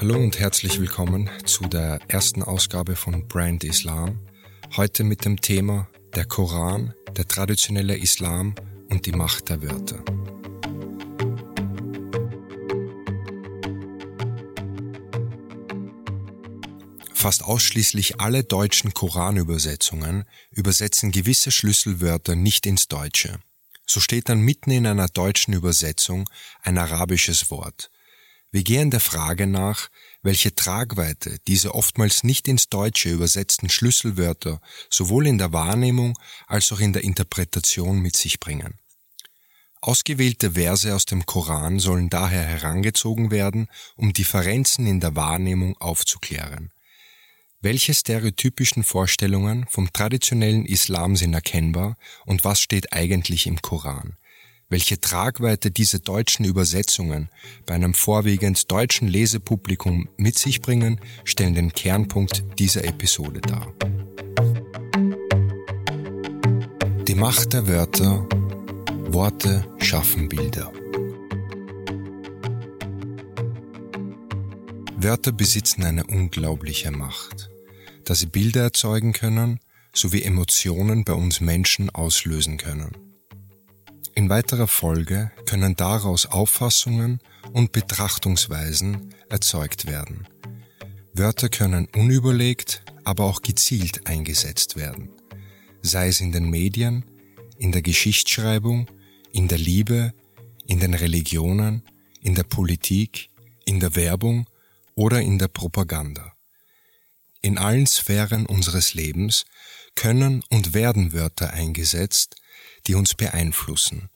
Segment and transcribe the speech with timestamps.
[0.00, 4.20] Hallo und herzlich willkommen zu der ersten Ausgabe von Brand Islam.
[4.76, 8.54] Heute mit dem Thema der Koran, der traditionelle Islam
[8.90, 9.98] und die Macht der Wörter.
[17.12, 23.40] Fast ausschließlich alle deutschen Koranübersetzungen übersetzen gewisse Schlüsselwörter nicht ins Deutsche.
[23.84, 26.30] So steht dann mitten in einer deutschen Übersetzung
[26.62, 27.90] ein arabisches Wort.
[28.50, 29.88] Wir gehen der Frage nach,
[30.22, 36.80] welche Tragweite diese oftmals nicht ins Deutsche übersetzten Schlüsselwörter sowohl in der Wahrnehmung als auch
[36.80, 38.78] in der Interpretation mit sich bringen.
[39.80, 46.72] Ausgewählte Verse aus dem Koran sollen daher herangezogen werden, um Differenzen in der Wahrnehmung aufzuklären.
[47.60, 54.16] Welche stereotypischen Vorstellungen vom traditionellen Islam sind erkennbar und was steht eigentlich im Koran?
[54.70, 57.30] Welche Tragweite diese deutschen Übersetzungen
[57.64, 63.72] bei einem vorwiegend deutschen Lesepublikum mit sich bringen, stellen den Kernpunkt dieser Episode dar.
[67.06, 68.28] Die Macht der Wörter.
[69.10, 70.70] Worte schaffen Bilder.
[74.98, 77.48] Wörter besitzen eine unglaubliche Macht,
[78.04, 79.60] da sie Bilder erzeugen können
[79.94, 83.07] sowie Emotionen bei uns Menschen auslösen können.
[84.18, 87.20] In weiterer Folge können daraus Auffassungen
[87.52, 90.26] und Betrachtungsweisen erzeugt werden.
[91.12, 95.08] Wörter können unüberlegt, aber auch gezielt eingesetzt werden,
[95.82, 97.04] sei es in den Medien,
[97.58, 98.88] in der Geschichtsschreibung,
[99.30, 100.12] in der Liebe,
[100.66, 101.84] in den Religionen,
[102.20, 103.30] in der Politik,
[103.66, 104.48] in der Werbung
[104.96, 106.32] oder in der Propaganda.
[107.40, 109.44] In allen Sphären unseres Lebens
[109.94, 112.34] können und werden Wörter eingesetzt,
[112.88, 114.08] die uns beeinflussen.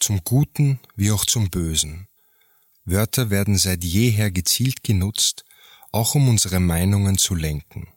[0.00, 2.08] Zum Guten wie auch zum Bösen.
[2.84, 5.44] Wörter werden seit jeher gezielt genutzt,
[5.92, 7.88] auch um unsere Meinungen zu lenken.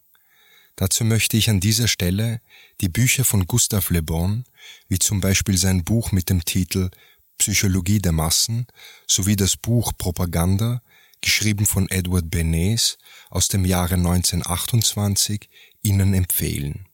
[0.75, 2.41] Dazu möchte ich an dieser Stelle
[2.81, 4.45] die Bücher von Gustave Le Bon,
[4.88, 6.91] wie zum Beispiel sein Buch mit dem Titel
[7.39, 8.67] Psychologie der Massen
[9.07, 10.81] sowie das Buch Propaganda,
[11.22, 12.97] geschrieben von Edward Bernays
[13.29, 15.50] aus dem Jahre 1928,
[15.81, 16.88] Ihnen empfehlen.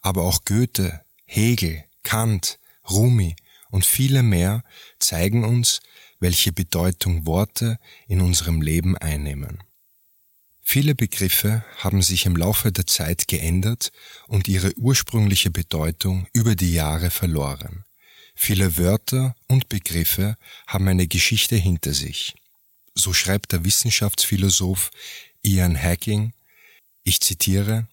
[0.00, 2.58] Aber auch Goethe, Hegel, Kant,
[2.88, 3.36] Rumi
[3.70, 4.64] und viele mehr
[4.98, 5.80] zeigen uns,
[6.20, 9.62] welche Bedeutung Worte in unserem Leben einnehmen.
[10.62, 13.90] Viele Begriffe haben sich im Laufe der Zeit geändert
[14.28, 17.84] und ihre ursprüngliche Bedeutung über die Jahre verloren.
[18.34, 20.36] Viele Wörter und Begriffe
[20.66, 22.34] haben eine Geschichte hinter sich.
[22.94, 24.90] So schreibt der Wissenschaftsphilosoph
[25.42, 26.32] Ian Hacking,
[27.04, 27.88] ich zitiere,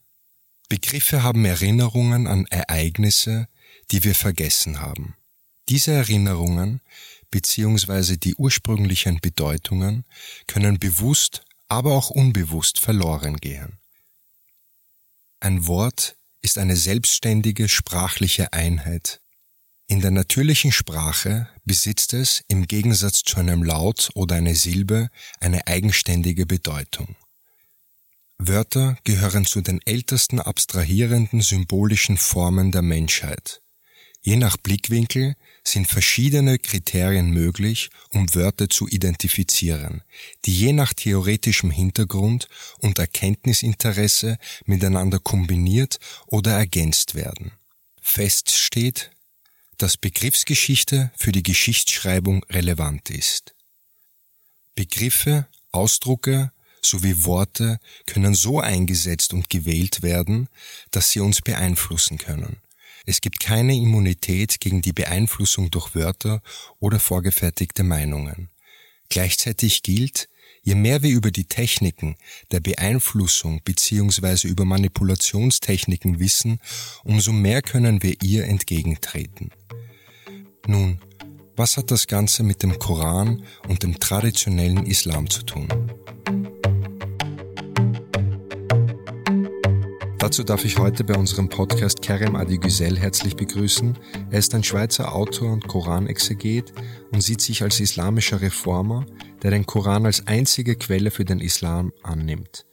[0.69, 3.47] Begriffe haben Erinnerungen an Ereignisse,
[3.91, 5.15] die wir vergessen haben.
[5.69, 6.81] Diese Erinnerungen
[7.31, 8.17] bzw.
[8.17, 10.05] die ursprünglichen Bedeutungen
[10.47, 13.77] können bewusst, aber auch unbewusst verloren gehen.
[15.39, 19.21] Ein Wort ist eine selbstständige sprachliche Einheit.
[19.87, 25.67] In der natürlichen Sprache besitzt es im Gegensatz zu einem Laut oder einer Silbe eine
[25.67, 27.15] eigenständige Bedeutung.
[28.37, 33.61] Wörter gehören zu den ältesten abstrahierenden symbolischen Formen der Menschheit.
[34.21, 40.03] Je nach Blickwinkel sind verschiedene Kriterien möglich, um Wörter zu identifizieren,
[40.45, 42.47] die je nach theoretischem Hintergrund
[42.79, 47.51] und Erkenntnisinteresse miteinander kombiniert oder ergänzt werden.
[48.01, 49.11] Fest steht,
[49.77, 53.55] dass Begriffsgeschichte für die Geschichtsschreibung relevant ist.
[54.75, 56.51] Begriffe, Ausdrucke
[56.81, 60.49] sowie Worte können so eingesetzt und gewählt werden,
[60.91, 62.57] dass sie uns beeinflussen können.
[63.09, 66.43] Es gibt keine Immunität gegen die Beeinflussung durch Wörter
[66.77, 68.49] oder vorgefertigte Meinungen.
[69.09, 70.29] Gleichzeitig gilt,
[70.61, 72.17] je mehr wir über die Techniken
[72.51, 74.47] der Beeinflussung bzw.
[74.47, 76.59] über Manipulationstechniken wissen,
[77.03, 79.49] umso mehr können wir ihr entgegentreten.
[80.67, 81.01] Nun,
[81.55, 85.67] was hat das Ganze mit dem Koran und dem traditionellen Islam zu tun?
[90.19, 93.97] Dazu darf ich heute bei unserem Podcast Kerem Adi Güzel herzlich begrüßen.
[94.29, 96.73] Er ist ein Schweizer Autor und Koranexeget
[97.13, 99.05] und sieht sich als islamischer Reformer,
[99.41, 102.65] der den Koran als einzige Quelle für den Islam annimmt.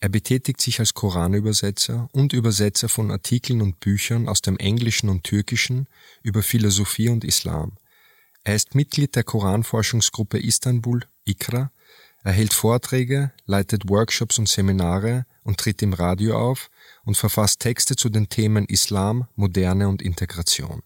[0.00, 5.24] Er betätigt sich als Koranübersetzer und Übersetzer von Artikeln und Büchern aus dem Englischen und
[5.24, 5.88] Türkischen
[6.22, 7.76] über Philosophie und Islam.
[8.44, 11.70] Er ist Mitglied der Koranforschungsgruppe Istanbul, IKRA,
[12.24, 16.68] er hält Vorträge, leitet Workshops und Seminare und tritt im Radio auf
[17.08, 20.82] und verfasst Texte zu den Themen Islam, Moderne und Integration.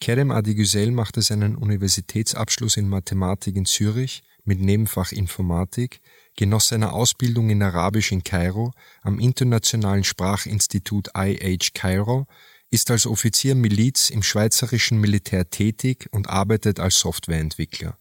[0.00, 6.00] Kerem Adigüzel machte seinen Universitätsabschluss in Mathematik in Zürich mit Nebenfach Informatik,
[6.36, 8.70] genoss seine Ausbildung in Arabisch in Kairo
[9.02, 12.28] am internationalen Sprachinstitut IH Kairo,
[12.70, 17.98] ist als Offizier Miliz im schweizerischen Militär tätig und arbeitet als Softwareentwickler.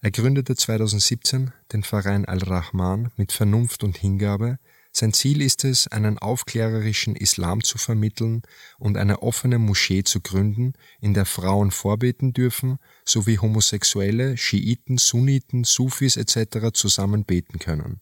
[0.00, 4.60] Er gründete 2017 den Verein Al-Rahman mit Vernunft und Hingabe,
[4.92, 8.42] sein Ziel ist es, einen aufklärerischen Islam zu vermitteln
[8.78, 15.64] und eine offene Moschee zu gründen, in der Frauen vorbeten dürfen, sowie Homosexuelle, Schiiten, Sunniten,
[15.64, 16.72] Sufis etc.
[16.72, 18.00] zusammen beten können.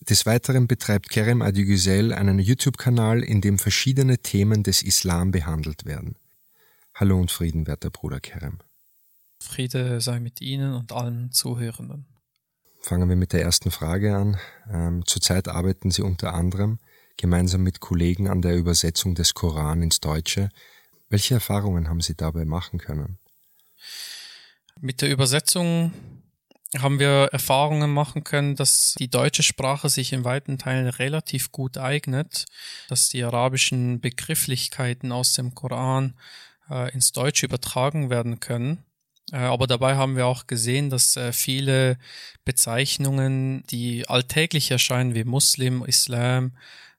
[0.00, 6.16] Des Weiteren betreibt Kerem Adigüzel einen YouTube-Kanal, in dem verschiedene Themen des Islam behandelt werden.
[6.94, 8.58] Hallo und Frieden, werter Bruder Kerem.
[9.40, 12.06] Friede sei mit Ihnen und allen Zuhörenden.
[12.86, 14.38] Fangen wir mit der ersten Frage an.
[14.70, 16.78] Ähm, zurzeit arbeiten Sie unter anderem
[17.16, 20.50] gemeinsam mit Kollegen an der Übersetzung des Koran ins Deutsche.
[21.08, 23.18] Welche Erfahrungen haben Sie dabei machen können?
[24.80, 25.94] Mit der Übersetzung
[26.78, 31.78] haben wir Erfahrungen machen können, dass die deutsche Sprache sich in weiten Teilen relativ gut
[31.78, 32.44] eignet,
[32.88, 36.14] dass die arabischen Begrifflichkeiten aus dem Koran
[36.70, 38.85] äh, ins Deutsche übertragen werden können.
[39.32, 41.98] Äh, aber dabei haben wir auch gesehen, dass äh, viele
[42.44, 46.52] Bezeichnungen, die alltäglich erscheinen, wie Muslim, Islam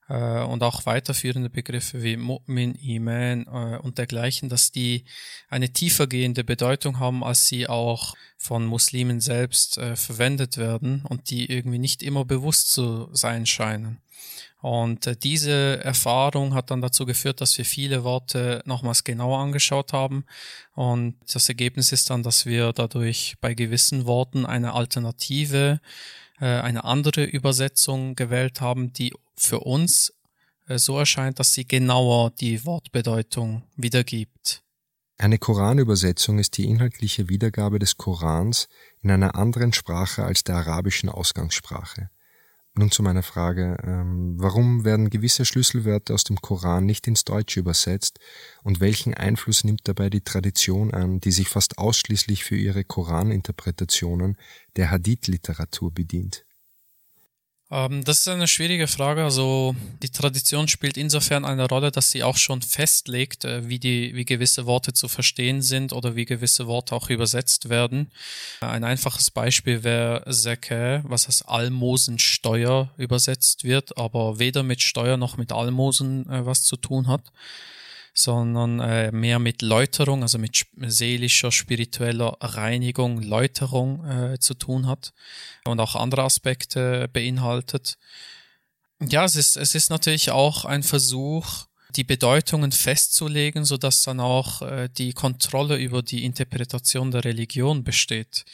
[0.09, 3.44] äh, und auch weiterführende Begriffe wie Mu'min, Iman
[3.80, 5.06] und dergleichen, dass die
[5.50, 11.80] eine tiefergehende Bedeutung haben, als sie auch von Muslimen selbst verwendet werden und die irgendwie
[11.80, 14.00] nicht immer bewusst zu sein scheinen.
[14.62, 19.94] Und äh, diese Erfahrung hat dann dazu geführt, dass wir viele Worte nochmals genauer angeschaut
[19.94, 20.25] haben.
[20.74, 26.84] Und das Ergebnis ist dann, dass wir dadurch bei gewissen Worten eine Alternative, äh, eine
[26.84, 30.13] andere Übersetzung gewählt haben, die für uns
[30.68, 34.63] äh, so erscheint, dass sie genauer die Wortbedeutung wiedergibt.
[35.18, 38.68] Eine Koranübersetzung ist die inhaltliche Wiedergabe des Korans
[39.01, 42.12] in einer anderen Sprache als der arabischen Ausgangssprache.
[42.77, 47.59] Nun zu meiner Frage, ähm, warum werden gewisse Schlüsselwörter aus dem Koran nicht ins Deutsche
[47.59, 48.19] übersetzt
[48.63, 54.38] und welchen Einfluss nimmt dabei die Tradition an, die sich fast ausschließlich für ihre Koraninterpretationen
[54.75, 56.46] der Hadith-Literatur bedient?
[57.69, 59.24] Ähm, das ist eine schwierige Frage.
[59.24, 64.16] Also die Tradition spielt insofern eine Rolle, dass sie auch schon festlegt, äh, wie die,
[64.16, 68.10] wie gewisse Worte zu verstehen sind oder wie gewisse Worte auch übersetzt werden.
[68.62, 75.38] Ein einfaches Beispiel wäre Zeke, was als Almosensteuer übersetzt wird, aber weder mit Steuer noch
[75.38, 77.24] mit Almosen äh, was zu tun hat
[78.18, 85.14] sondern äh, mehr mit Läuterung, also mit seelischer, spiritueller Reinigung, Läuterung äh, zu tun hat
[85.66, 87.98] und auch andere Aspekte beinhaltet.
[89.00, 94.19] Ja, es ist, es ist natürlich auch ein Versuch, die Bedeutungen festzulegen, so dass dann
[94.19, 98.46] auch äh, die Kontrolle über die Interpretation der Religion besteht.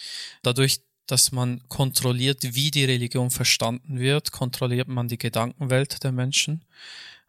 [0.41, 6.65] Dadurch, dass man kontrolliert, wie die Religion verstanden wird, kontrolliert man die Gedankenwelt der Menschen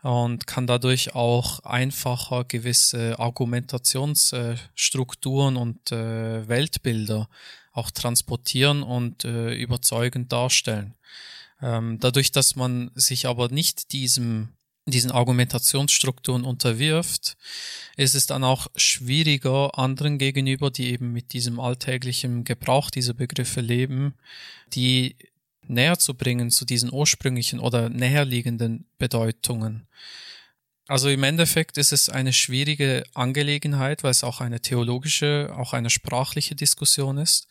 [0.04, 7.30] und kann dadurch auch einfacher gewisse Argumentationsstrukturen und äh, Weltbilder
[7.72, 10.92] auch transportieren und äh, überzeugend darstellen.
[11.62, 14.50] Ähm, dadurch, dass man sich aber nicht diesem
[14.86, 17.38] diesen Argumentationsstrukturen unterwirft,
[17.96, 23.62] ist es dann auch schwieriger anderen gegenüber, die eben mit diesem alltäglichen Gebrauch dieser Begriffe
[23.62, 24.12] leben,
[24.74, 25.16] die
[25.68, 29.86] näher zu bringen zu diesen ursprünglichen oder näherliegenden Bedeutungen.
[30.86, 35.88] Also im Endeffekt ist es eine schwierige Angelegenheit, weil es auch eine theologische, auch eine
[35.88, 37.48] sprachliche Diskussion ist,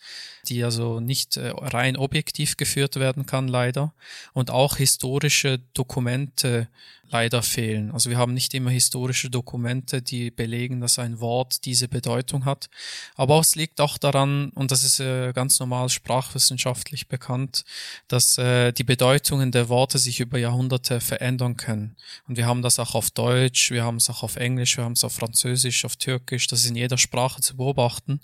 [0.47, 3.93] die also nicht äh, rein objektiv geführt werden kann, leider.
[4.33, 6.67] Und auch historische Dokumente
[7.13, 7.91] leider fehlen.
[7.91, 12.69] Also wir haben nicht immer historische Dokumente, die belegen, dass ein Wort diese Bedeutung hat.
[13.15, 17.65] Aber es liegt auch daran, und das ist äh, ganz normal sprachwissenschaftlich bekannt,
[18.07, 21.95] dass äh, die Bedeutungen der Worte sich über Jahrhunderte verändern können.
[22.27, 24.93] Und wir haben das auch auf Deutsch, wir haben es auch auf Englisch, wir haben
[24.93, 28.21] es auf Französisch, auf Türkisch, das ist in jeder Sprache zu beobachten.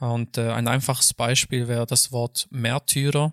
[0.00, 3.32] Und äh, ein einfaches Beispiel wäre das Wort Märtyrer.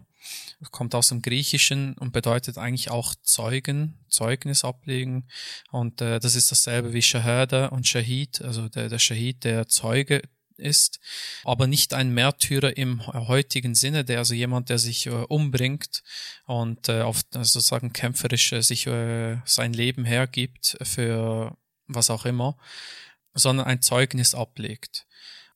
[0.71, 5.27] Kommt aus dem Griechischen und bedeutet eigentlich auch Zeugen, Zeugnis ablegen.
[5.71, 10.21] Und äh, das ist dasselbe wie Shahada und Shahid, also der, der Shahid, der Zeuge
[10.57, 10.99] ist,
[11.43, 16.03] aber nicht ein Märtyrer im heutigen Sinne, der also jemand, der sich äh, umbringt
[16.47, 21.55] und äh, auf sozusagen kämpferisch äh, sich äh, sein Leben hergibt für
[21.85, 22.57] was auch immer,
[23.35, 25.06] sondern ein Zeugnis ablegt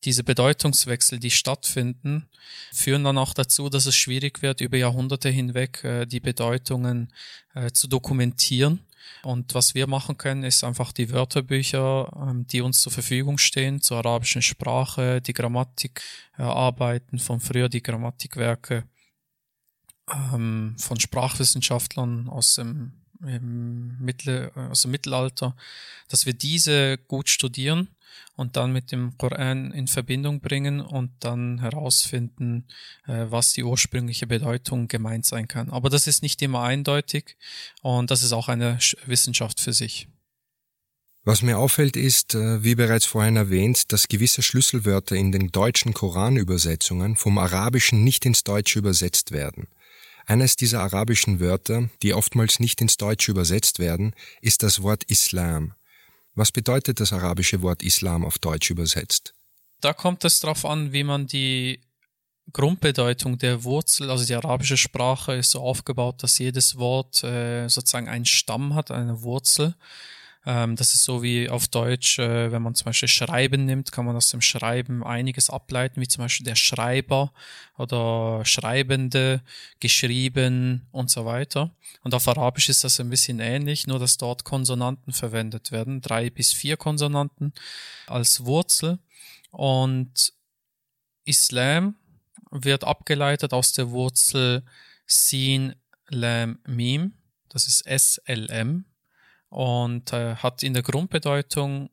[0.03, 2.27] diese Bedeutungswechsel, die stattfinden,
[2.73, 7.13] führen dann auch dazu, dass es schwierig wird, über Jahrhunderte hinweg äh, die Bedeutungen
[7.53, 8.79] äh, zu dokumentieren.
[9.23, 13.81] Und was wir machen können, ist einfach die Wörterbücher, ähm, die uns zur Verfügung stehen,
[13.81, 16.01] zur arabischen Sprache, die Grammatik
[16.33, 18.85] erarbeiten, von früher die Grammatikwerke
[20.33, 25.55] ähm, von Sprachwissenschaftlern aus dem, im Mittel, dem Mittelalter,
[26.09, 27.89] dass wir diese gut studieren
[28.35, 32.65] und dann mit dem Koran in Verbindung bringen und dann herausfinden,
[33.07, 35.69] äh, was die ursprüngliche Bedeutung gemeint sein kann.
[35.69, 37.37] Aber das ist nicht immer eindeutig
[37.81, 40.07] und das ist auch eine Wissenschaft für sich.
[41.23, 45.93] Was mir auffällt ist, äh, wie bereits vorhin erwähnt, dass gewisse Schlüsselwörter in den deutschen
[45.93, 49.67] Koranübersetzungen vom Arabischen nicht ins Deutsche übersetzt werden.
[50.25, 55.73] Eines dieser arabischen Wörter, die oftmals nicht ins Deutsche übersetzt werden, ist das Wort Islam.
[56.35, 59.33] Was bedeutet das arabische Wort Islam auf Deutsch übersetzt?
[59.81, 61.81] Da kommt es darauf an, wie man die
[62.53, 68.09] Grundbedeutung der Wurzel, also die arabische Sprache ist so aufgebaut, dass jedes Wort äh, sozusagen
[68.09, 69.75] einen Stamm hat, eine Wurzel.
[70.45, 74.05] Ähm, das ist so wie auf Deutsch, äh, wenn man zum Beispiel Schreiben nimmt, kann
[74.05, 77.31] man aus dem Schreiben einiges ableiten, wie zum Beispiel der Schreiber
[77.77, 79.43] oder Schreibende,
[79.79, 81.75] geschrieben und so weiter.
[82.03, 86.29] Und auf Arabisch ist das ein bisschen ähnlich, nur dass dort Konsonanten verwendet werden, drei
[86.29, 87.53] bis vier Konsonanten
[88.07, 88.97] als Wurzel.
[89.51, 90.33] Und
[91.23, 91.95] Islam
[92.49, 94.63] wird abgeleitet aus der Wurzel
[95.05, 95.75] Sin,
[96.09, 97.13] Lam, Mim.
[97.49, 98.85] Das ist SLM
[99.51, 101.89] und äh, hat in der Grundbedeutung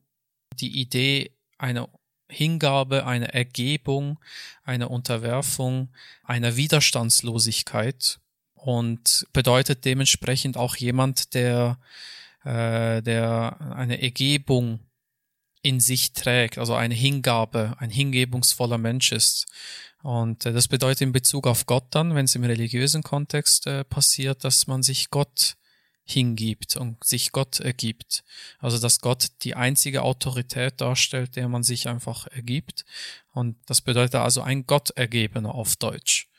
[0.59, 1.89] die Idee einer
[2.29, 4.19] Hingabe, einer Ergebung,
[4.63, 5.89] einer Unterwerfung,
[6.23, 8.19] einer Widerstandslosigkeit
[8.53, 11.79] und bedeutet dementsprechend auch jemand, der,
[12.45, 14.79] äh, der eine Ergebung
[15.61, 19.47] in sich trägt, also eine Hingabe, ein hingebungsvoller Mensch ist.
[20.01, 23.83] Und äh, das bedeutet in Bezug auf Gott dann, wenn es im religiösen Kontext äh,
[23.83, 25.57] passiert, dass man sich Gott
[26.09, 28.23] hingibt und sich Gott ergibt.
[28.59, 32.85] Also dass Gott die einzige Autorität darstellt, der man sich einfach ergibt.
[33.33, 36.29] Und das bedeutet also ein Gottergebener auf Deutsch.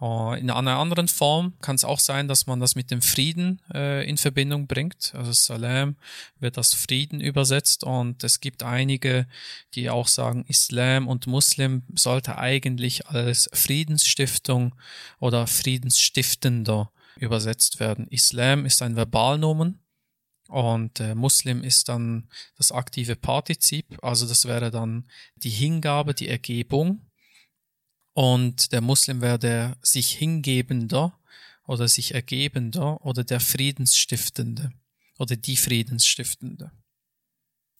[0.00, 3.60] Äh, in einer anderen Form kann es auch sein, dass man das mit dem Frieden
[3.72, 5.12] äh, in Verbindung bringt.
[5.14, 5.96] Also Salam
[6.38, 9.26] wird als Frieden übersetzt und es gibt einige,
[9.74, 14.74] die auch sagen, Islam und Muslim sollte eigentlich als Friedensstiftung
[15.18, 18.06] oder Friedensstiftender übersetzt werden.
[18.08, 19.80] Islam ist ein Verbalnomen
[20.48, 26.28] und äh, Muslim ist dann das aktive Partizip, also das wäre dann die Hingabe, die
[26.28, 27.02] Ergebung.
[28.12, 31.18] Und der Muslim wäre der sich hingebender
[31.66, 34.70] oder sich ergebender oder der Friedensstiftende
[35.18, 36.70] oder die Friedensstiftende.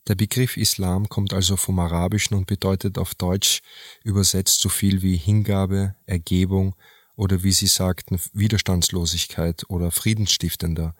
[0.09, 3.61] Der Begriff Islam kommt also vom Arabischen und bedeutet auf Deutsch
[4.05, 6.76] übersetzt so viel wie Hingabe, Ergebung
[7.16, 10.94] oder wie Sie sagten, Widerstandslosigkeit oder Friedensstiftender.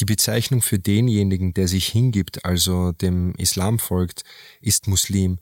[0.00, 4.24] Die Bezeichnung für denjenigen, der sich hingibt, also dem Islam folgt,
[4.60, 5.38] ist Muslim.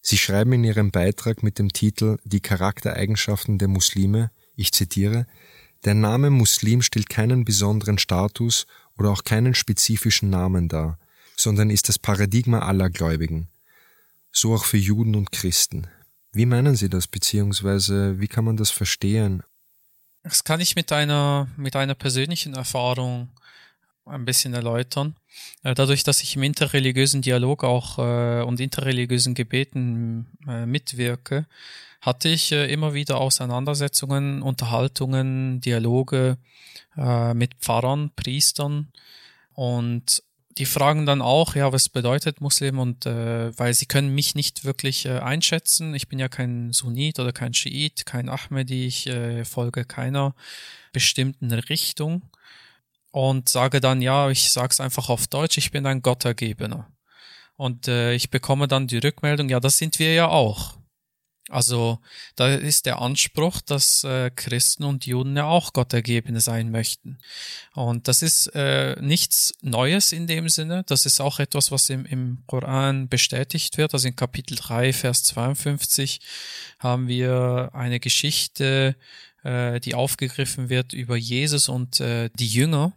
[0.00, 5.26] Sie schreiben in Ihrem Beitrag mit dem Titel Die Charaktereigenschaften der Muslime, ich zitiere,
[5.84, 8.66] der Name Muslim stellt keinen besonderen Status
[8.98, 10.98] oder auch keinen spezifischen Namen dar,
[11.36, 13.48] sondern ist das Paradigma aller Gläubigen.
[14.32, 15.88] So auch für Juden und Christen.
[16.32, 19.42] Wie meinen Sie das, beziehungsweise wie kann man das verstehen?
[20.22, 23.30] Das kann ich mit einer, mit einer persönlichen Erfahrung
[24.04, 25.16] ein bisschen erläutern.
[25.62, 31.46] Äh, dadurch, dass ich im interreligiösen Dialog auch äh, und interreligiösen Gebeten äh, mitwirke,
[32.00, 36.38] hatte ich äh, immer wieder Auseinandersetzungen, Unterhaltungen, Dialoge
[36.96, 38.88] äh, mit Pfarrern, Priestern
[39.54, 40.22] und
[40.58, 44.64] die fragen dann auch, ja, was bedeutet Muslim und äh, weil sie können mich nicht
[44.64, 45.94] wirklich äh, einschätzen.
[45.94, 50.34] Ich bin ja kein Sunnit oder kein Schiit, kein Ahmedi, ich äh, folge keiner
[50.92, 52.22] bestimmten Richtung
[53.12, 56.90] und sage dann, ja, ich sag's einfach auf Deutsch, ich bin ein Gottergebener.
[57.56, 60.79] Und äh, ich bekomme dann die Rückmeldung, ja, das sind wir ja auch.
[61.50, 61.98] Also
[62.36, 67.18] da ist der Anspruch, dass äh, Christen und Juden ja auch Gottergebene sein möchten.
[67.74, 70.84] Und das ist äh, nichts Neues in dem Sinne.
[70.86, 73.92] Das ist auch etwas, was im, im Koran bestätigt wird.
[73.94, 76.20] Also in Kapitel 3, Vers 52
[76.78, 78.96] haben wir eine Geschichte,
[79.42, 82.92] äh, die aufgegriffen wird über Jesus und äh, die Jünger.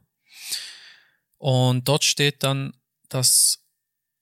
[1.38, 2.74] Und dort steht dann,
[3.10, 3.63] dass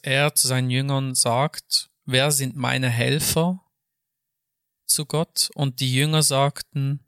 [0.02, 3.62] er zu seinen Jüngern sagt, wer sind meine Helfer?
[4.92, 7.00] Zu Gott und die Jünger sagten,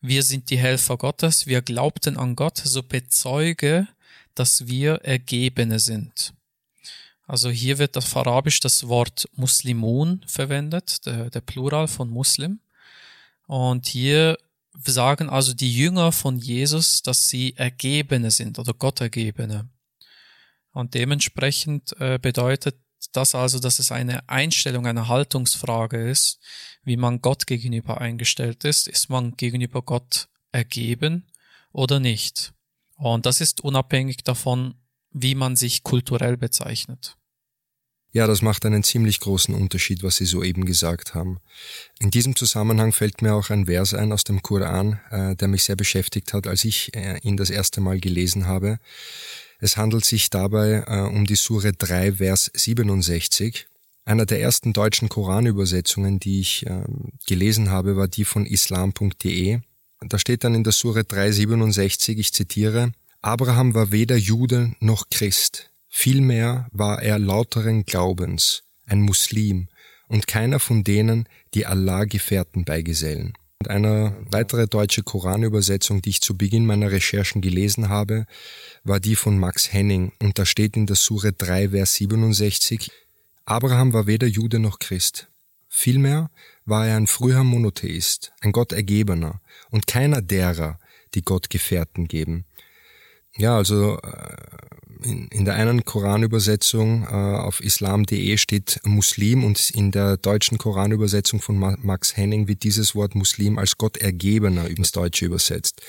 [0.00, 3.88] wir sind die Helfer Gottes, wir glaubten an Gott, so bezeuge,
[4.34, 6.32] dass wir Ergebene sind.
[7.26, 12.60] Also hier wird auf Arabisch das Wort Muslimun verwendet, der, der Plural von Muslim.
[13.46, 14.36] Und hier
[14.84, 19.68] sagen also die Jünger von Jesus, dass sie Ergebene sind oder Gottergebene.
[20.72, 22.76] Und dementsprechend äh, bedeutet
[23.12, 26.38] das also, dass es eine Einstellung, eine Haltungsfrage ist,
[26.82, 28.88] wie man Gott gegenüber eingestellt ist.
[28.88, 31.26] Ist man gegenüber Gott ergeben
[31.72, 32.52] oder nicht.
[32.96, 34.74] Und das ist unabhängig davon,
[35.10, 37.16] wie man sich kulturell bezeichnet.
[38.12, 41.38] Ja, das macht einen ziemlich großen Unterschied, was Sie soeben gesagt haben.
[42.00, 45.62] In diesem Zusammenhang fällt mir auch ein Vers ein aus dem Koran, äh, der mich
[45.62, 48.80] sehr beschäftigt hat, als ich äh, ihn das erste Mal gelesen habe.
[49.60, 53.68] Es handelt sich dabei äh, um die Sure 3, Vers 67.
[54.10, 59.60] Einer der ersten deutschen Koranübersetzungen, die ich ähm, gelesen habe, war die von islam.de.
[60.00, 62.90] Da steht dann in der Sure 367, ich zitiere,
[63.22, 65.70] Abraham war weder Jude noch Christ.
[65.86, 69.68] Vielmehr war er lauteren Glaubens, ein Muslim
[70.08, 73.34] und keiner von denen, die Allah-Gefährten beigesellen.
[73.60, 78.26] Und eine weitere deutsche Koranübersetzung, die ich zu Beginn meiner Recherchen gelesen habe,
[78.82, 82.90] war die von Max Henning und da steht in der Sure 3, Vers 67,
[83.50, 85.28] Abraham war weder Jude noch Christ.
[85.68, 86.30] Vielmehr
[86.66, 89.40] war er ein früher Monotheist, ein Gottergebener
[89.70, 90.78] und keiner derer,
[91.14, 92.44] die Gott Gefährten geben.
[93.36, 100.16] Ja, also äh, in, der einen Koranübersetzung äh, auf islam.de steht Muslim und in der
[100.16, 105.82] deutschen Koranübersetzung von Max Henning wird dieses Wort Muslim als Gottergebener ins Deutsche übersetzt.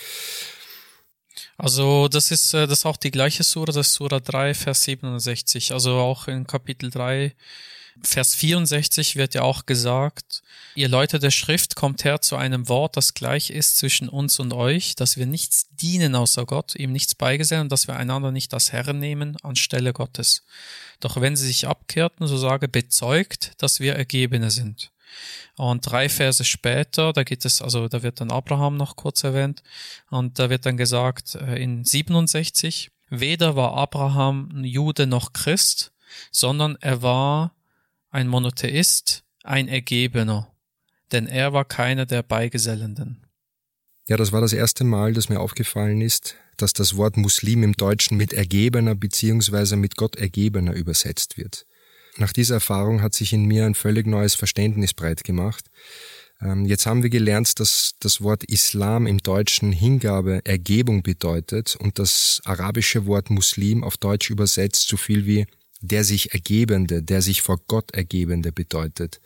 [1.61, 4.83] Also das ist äh, das ist auch die gleiche Sura, das ist Sura 3, Vers
[4.83, 5.73] 67.
[5.73, 7.35] Also auch in Kapitel 3
[8.01, 10.41] Vers 64 wird ja auch gesagt,
[10.73, 14.53] ihr Leute der Schrift kommt her zu einem Wort, das gleich ist zwischen uns und
[14.53, 18.55] euch, dass wir nichts dienen außer Gott, ihm nichts beigesellen und dass wir einander nicht
[18.55, 20.43] als Herren nehmen anstelle Gottes.
[20.99, 24.89] Doch wenn sie sich abkehrten, so sage bezeugt, dass wir Ergebene sind.
[25.57, 29.63] Und drei Verse später, da geht es, also da wird dann Abraham noch kurz erwähnt,
[30.09, 35.91] und da wird dann gesagt äh, in 67, weder war Abraham Jude noch Christ,
[36.31, 37.55] sondern er war
[38.09, 40.51] ein Monotheist, ein Ergebener,
[41.11, 43.25] denn er war keiner der Beigesellenden.
[44.07, 47.73] Ja, das war das erste Mal, dass mir aufgefallen ist, dass das Wort Muslim im
[47.73, 51.65] Deutschen mit Ergebener beziehungsweise mit Gott Ergebener übersetzt wird.
[52.17, 55.65] Nach dieser Erfahrung hat sich in mir ein völlig neues Verständnis breit gemacht.
[56.41, 61.99] Ähm, jetzt haben wir gelernt, dass das Wort Islam im Deutschen Hingabe, Ergebung bedeutet und
[61.99, 65.45] das arabische Wort Muslim auf Deutsch übersetzt so viel wie
[65.81, 69.19] der sich Ergebende, der sich vor Gott Ergebende bedeutet.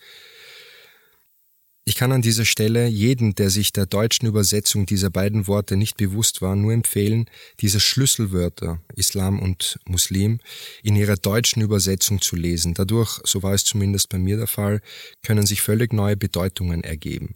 [1.88, 5.98] Ich kann an dieser Stelle jeden, der sich der deutschen Übersetzung dieser beiden Worte nicht
[5.98, 10.40] bewusst war, nur empfehlen, diese Schlüsselwörter Islam und Muslim
[10.82, 12.74] in ihrer deutschen Übersetzung zu lesen.
[12.74, 14.82] Dadurch, so war es zumindest bei mir der Fall,
[15.22, 17.36] können sich völlig neue Bedeutungen ergeben.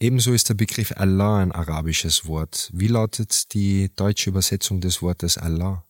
[0.00, 2.70] Ebenso ist der Begriff Allah ein arabisches Wort.
[2.72, 5.84] Wie lautet die deutsche Übersetzung des Wortes Allah?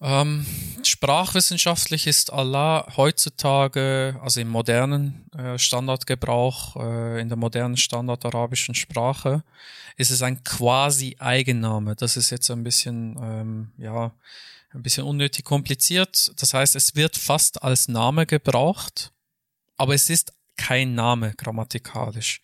[0.00, 0.44] Ähm,
[0.82, 9.42] sprachwissenschaftlich ist Allah heutzutage, also im modernen äh, Standardgebrauch, äh, in der modernen standardarabischen Sprache,
[9.96, 11.96] ist es ein quasi Eigenname.
[11.96, 14.12] Das ist jetzt ein bisschen, ähm, ja,
[14.74, 16.30] ein bisschen unnötig kompliziert.
[16.40, 19.12] Das heißt, es wird fast als Name gebraucht,
[19.78, 22.40] aber es ist kein Name grammatikalisch.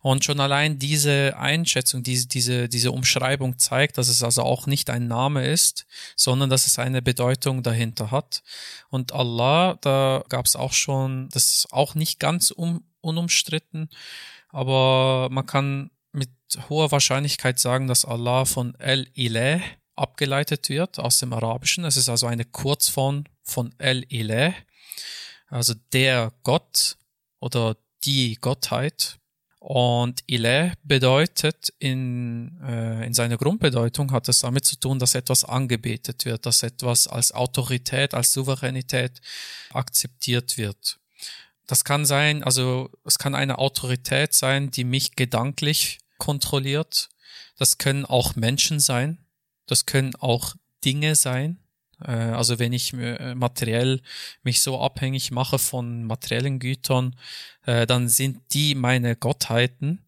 [0.00, 4.90] Und schon allein diese Einschätzung, diese, diese, diese Umschreibung zeigt, dass es also auch nicht
[4.90, 8.42] ein Name ist, sondern dass es eine Bedeutung dahinter hat.
[8.88, 13.88] Und Allah, da gab es auch schon, das ist auch nicht ganz um, unumstritten,
[14.50, 16.30] aber man kann mit
[16.68, 19.60] hoher Wahrscheinlichkeit sagen, dass Allah von El-Ilah
[19.96, 21.84] abgeleitet wird aus dem Arabischen.
[21.84, 24.52] Es ist also eine Kurzform von El-Ilah,
[25.48, 26.96] also der Gott
[27.42, 29.18] oder die Gottheit.
[29.58, 35.44] Und Ile bedeutet in, äh, in seiner Grundbedeutung hat es damit zu tun, dass etwas
[35.44, 39.20] angebetet wird, dass etwas als Autorität, als Souveränität
[39.70, 40.98] akzeptiert wird.
[41.66, 47.08] Das kann sein, also es kann eine Autorität sein, die mich gedanklich kontrolliert.
[47.56, 49.24] Das können auch Menschen sein.
[49.66, 51.61] Das können auch Dinge sein.
[52.06, 54.00] Äh, also wenn ich äh, materiell
[54.42, 57.16] mich so abhängig mache von materiellen Gütern,
[57.64, 60.04] äh, dann sind die meine Gottheiten,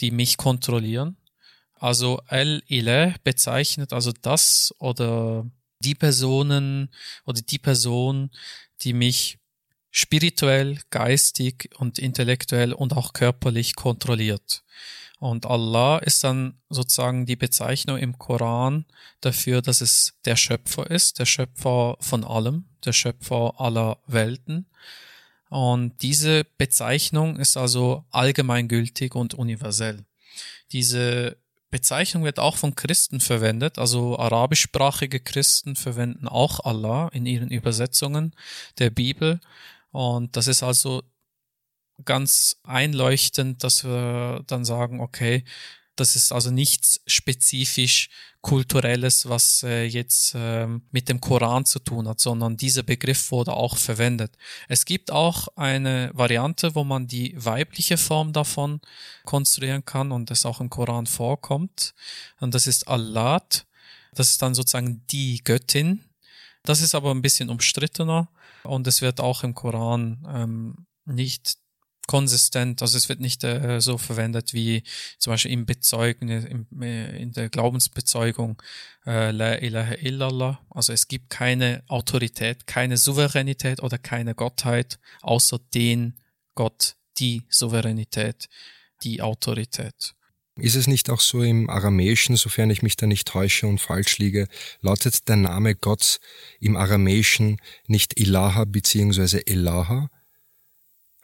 [0.00, 1.16] die mich kontrollieren.
[1.74, 5.46] Also El-Ilah bezeichnet also das oder
[5.80, 6.90] die Personen
[7.24, 8.30] oder die Person,
[8.82, 9.38] die mich
[9.90, 14.62] spirituell, geistig und intellektuell und auch körperlich kontrolliert.
[15.18, 18.86] Und Allah ist dann sozusagen die Bezeichnung im Koran
[19.20, 24.66] dafür, dass es der Schöpfer ist, der Schöpfer von allem, der Schöpfer aller Welten.
[25.50, 30.04] Und diese Bezeichnung ist also allgemeingültig und universell.
[30.70, 31.36] Diese
[31.70, 38.34] Bezeichnung wird auch von Christen verwendet, also arabischsprachige Christen verwenden auch Allah in ihren Übersetzungen
[38.78, 39.40] der Bibel.
[39.90, 41.02] Und das ist also
[42.04, 45.44] ganz einleuchtend, dass wir dann sagen, okay,
[45.98, 48.08] Das ist also nichts spezifisch
[48.40, 53.52] kulturelles, was äh, jetzt äh, mit dem Koran zu tun hat, sondern dieser Begriff wurde
[53.52, 54.36] auch verwendet.
[54.68, 58.80] Es gibt auch eine Variante, wo man die weibliche Form davon
[59.24, 61.94] konstruieren kann und das auch im Koran vorkommt.
[62.38, 63.42] Und das ist Allah.
[64.14, 66.04] Das ist dann sozusagen die Göttin.
[66.62, 68.28] Das ist aber ein bisschen umstrittener
[68.62, 71.56] und es wird auch im Koran ähm, nicht
[72.08, 74.82] konsistent, also es wird nicht äh, so verwendet wie
[75.18, 78.60] zum Beispiel im Bezeugen, im, äh, in der Glaubensbezeugung
[79.06, 80.60] äh, La ilaha illallah.
[80.70, 86.14] Also es gibt keine Autorität, keine Souveränität oder keine Gottheit, außer den
[86.54, 88.48] Gott, die Souveränität,
[89.04, 90.14] die Autorität.
[90.56, 94.18] Ist es nicht auch so im Aramäischen, sofern ich mich da nicht täusche und falsch
[94.18, 94.48] liege,
[94.80, 96.20] lautet der Name Gott
[96.58, 100.08] im Aramäischen nicht Ilaha beziehungsweise Elaha?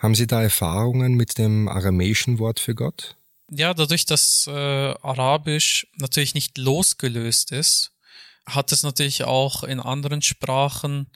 [0.05, 3.17] Haben Sie da Erfahrungen mit dem aramäischen Wort für Gott?
[3.51, 7.91] Ja, dadurch, dass äh, Arabisch natürlich nicht losgelöst ist,
[8.45, 11.07] hat es natürlich auch in anderen Sprachen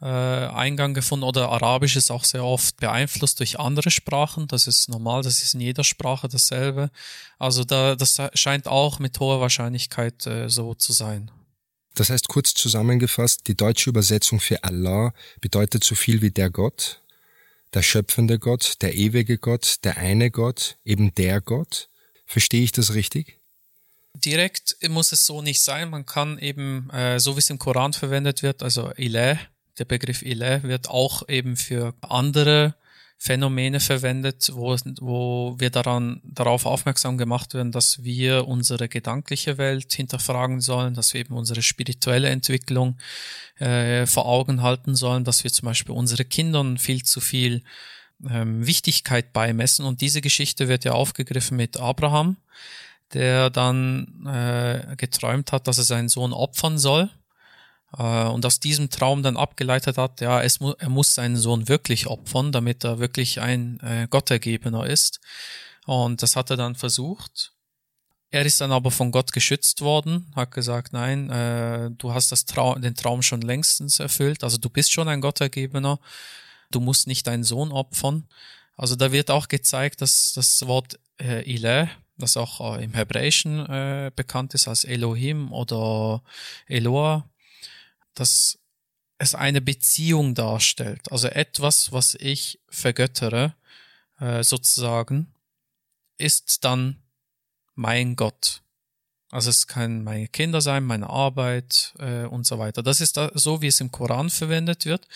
[0.00, 4.46] äh, Eingang gefunden oder Arabisch ist auch sehr oft beeinflusst durch andere Sprachen.
[4.46, 6.92] Das ist normal, das ist in jeder Sprache dasselbe.
[7.40, 11.32] Also da, das scheint auch mit hoher Wahrscheinlichkeit äh, so zu sein.
[11.96, 17.01] Das heißt kurz zusammengefasst, die deutsche Übersetzung für Allah bedeutet so viel wie der Gott,
[17.74, 21.88] der schöpfende Gott, der ewige Gott, der eine Gott, eben der Gott.
[22.26, 23.40] Verstehe ich das richtig?
[24.14, 25.90] Direkt muss es so nicht sein.
[25.90, 29.38] Man kann eben, äh, so wie es im Koran verwendet wird, also Ilah,
[29.78, 32.74] der Begriff Ilah wird auch eben für andere
[33.24, 39.92] Phänomene verwendet, wo, wo wir daran, darauf aufmerksam gemacht werden, dass wir unsere gedankliche Welt
[39.92, 42.98] hinterfragen sollen, dass wir eben unsere spirituelle Entwicklung
[43.60, 47.62] äh, vor Augen halten sollen, dass wir zum Beispiel unsere Kindern viel zu viel
[48.28, 49.84] ähm, Wichtigkeit beimessen.
[49.84, 52.38] Und diese Geschichte wird ja aufgegriffen mit Abraham,
[53.12, 57.08] der dann äh, geträumt hat, dass er seinen Sohn opfern soll
[57.98, 61.68] äh, und aus diesem Traum dann abgeleitet hat, ja, es mu er muss seinen Sohn
[61.68, 65.20] wirklich opfern, damit er wirklich ein äh, Gottergebener ist.
[65.86, 67.52] Und das hat er dann versucht.
[68.30, 72.46] Er ist dann aber von Gott geschützt worden, hat gesagt, nein, äh, du hast das
[72.46, 75.98] Trau den Traum schon längstens erfüllt, also du bist schon ein Gottergebener,
[76.70, 78.26] du musst nicht deinen Sohn opfern.
[78.76, 83.66] Also da wird auch gezeigt, dass das Wort äh, Ilah, das auch äh, im Hebräischen
[83.66, 86.22] äh, bekannt ist als Elohim oder
[86.66, 87.28] Eloah,
[88.14, 88.58] dass
[89.18, 91.10] es eine Beziehung darstellt.
[91.12, 93.54] Also etwas, was ich vergöttere,
[94.18, 95.32] äh, sozusagen,
[96.18, 97.02] ist dann
[97.74, 98.62] mein Gott.
[99.32, 102.82] Also es kann meine Kinder sein, meine Arbeit äh, und so weiter.
[102.82, 105.08] Das ist da, so, wie es im Koran verwendet wird.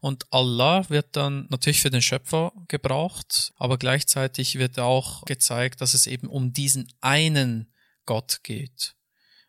[0.00, 5.94] Und Allah wird dann natürlich für den Schöpfer gebraucht, aber gleichzeitig wird auch gezeigt, dass
[5.94, 7.72] es eben um diesen einen
[8.04, 8.94] Gott geht.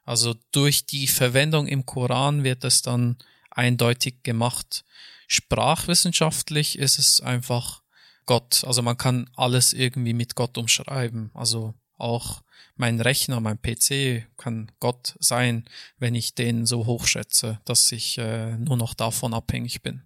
[0.05, 3.17] Also durch die Verwendung im Koran wird es dann
[3.51, 4.83] eindeutig gemacht.
[5.27, 7.81] Sprachwissenschaftlich ist es einfach
[8.25, 8.63] Gott.
[8.65, 11.31] Also man kann alles irgendwie mit Gott umschreiben.
[11.33, 12.41] Also auch
[12.75, 15.65] mein Rechner, mein PC kann Gott sein,
[15.99, 20.03] wenn ich den so hochschätze, dass ich äh, nur noch davon abhängig bin.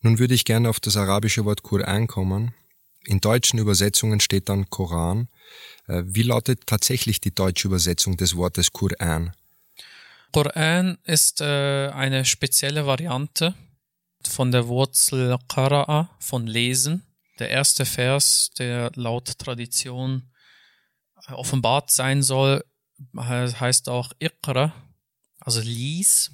[0.00, 2.54] Nun würde ich gerne auf das arabische Wort Koran kommen.
[3.04, 5.28] In deutschen Übersetzungen steht dann Koran.
[5.86, 9.32] Äh, wie lautet tatsächlich die deutsche Übersetzung des Wortes Koran?
[10.32, 13.54] Koran ist äh, eine spezielle Variante
[14.26, 17.02] von der Wurzel Qara'a, von Lesen.
[17.38, 20.30] Der erste Vers, der laut Tradition
[21.28, 22.64] äh, offenbart sein soll,
[23.16, 24.72] heißt auch Iqra,
[25.40, 26.32] also lies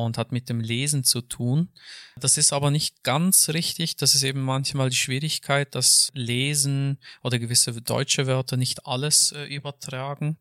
[0.00, 1.68] und hat mit dem Lesen zu tun.
[2.16, 3.96] Das ist aber nicht ganz richtig.
[3.96, 9.44] Das ist eben manchmal die Schwierigkeit, dass Lesen oder gewisse deutsche Wörter nicht alles äh,
[9.44, 10.38] übertragen.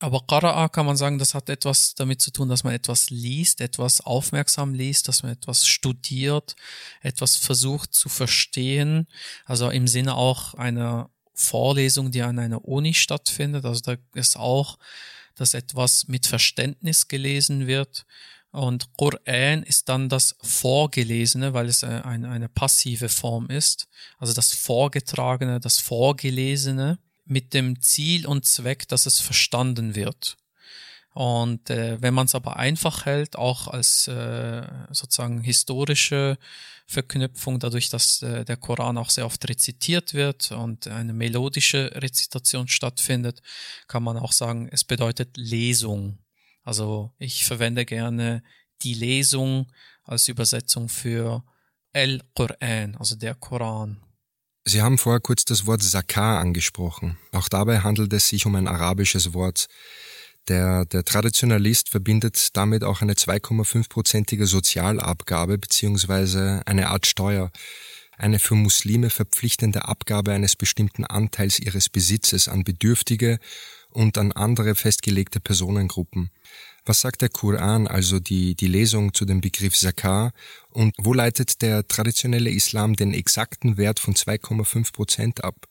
[0.00, 3.60] Aber Qara'a kann man sagen, das hat etwas damit zu tun, dass man etwas liest,
[3.60, 6.54] etwas aufmerksam liest, dass man etwas studiert,
[7.00, 9.08] etwas versucht zu verstehen.
[9.44, 13.64] Also im Sinne auch einer Vorlesung, die an einer Uni stattfindet.
[13.64, 14.78] Also da ist auch
[15.38, 18.04] dass etwas mit Verständnis gelesen wird.
[18.50, 23.88] Und Qur'an ist dann das Vorgelesene, weil es eine, eine passive Form ist.
[24.18, 30.36] Also das Vorgetragene, das Vorgelesene mit dem Ziel und Zweck, dass es verstanden wird.
[31.14, 36.38] Und äh, wenn man es aber einfach hält, auch als äh, sozusagen historische
[36.90, 42.66] Verknüpfung, dadurch, dass äh, der Koran auch sehr oft rezitiert wird und eine melodische Rezitation
[42.66, 43.42] stattfindet,
[43.88, 46.18] kann man auch sagen, es bedeutet Lesung.
[46.64, 48.42] Also ich verwende gerne
[48.82, 49.70] die Lesung
[50.04, 51.44] als Übersetzung für
[51.92, 54.02] El-Quran, also der Koran.
[54.64, 57.18] Sie haben vorher kurz das Wort Zakar angesprochen.
[57.32, 59.68] Auch dabei handelt es sich um ein arabisches Wort.
[60.48, 67.50] Der, der Traditionalist verbindet damit auch eine 2,5-prozentige Sozialabgabe beziehungsweise eine Art Steuer,
[68.16, 73.38] eine für Muslime verpflichtende Abgabe eines bestimmten Anteils ihres Besitzes an Bedürftige
[73.90, 76.30] und an andere festgelegte Personengruppen.
[76.86, 80.32] Was sagt der Koran, also die, die Lesung zu dem Begriff Zakar,
[80.70, 85.66] und wo leitet der traditionelle Islam den exakten Wert von 2,5 Prozent ab?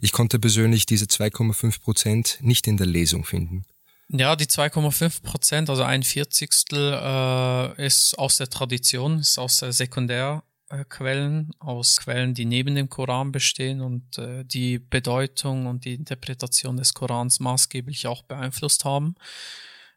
[0.00, 3.66] Ich konnte persönlich diese 2,5 Prozent nicht in der Lesung finden.
[4.10, 9.74] Ja, die 2,5 Prozent, also ein Vierzigstel, äh, ist aus der Tradition, ist aus der
[9.74, 16.78] Sekundärquellen, aus Quellen, die neben dem Koran bestehen und äh, die Bedeutung und die Interpretation
[16.78, 19.14] des Korans maßgeblich auch beeinflusst haben.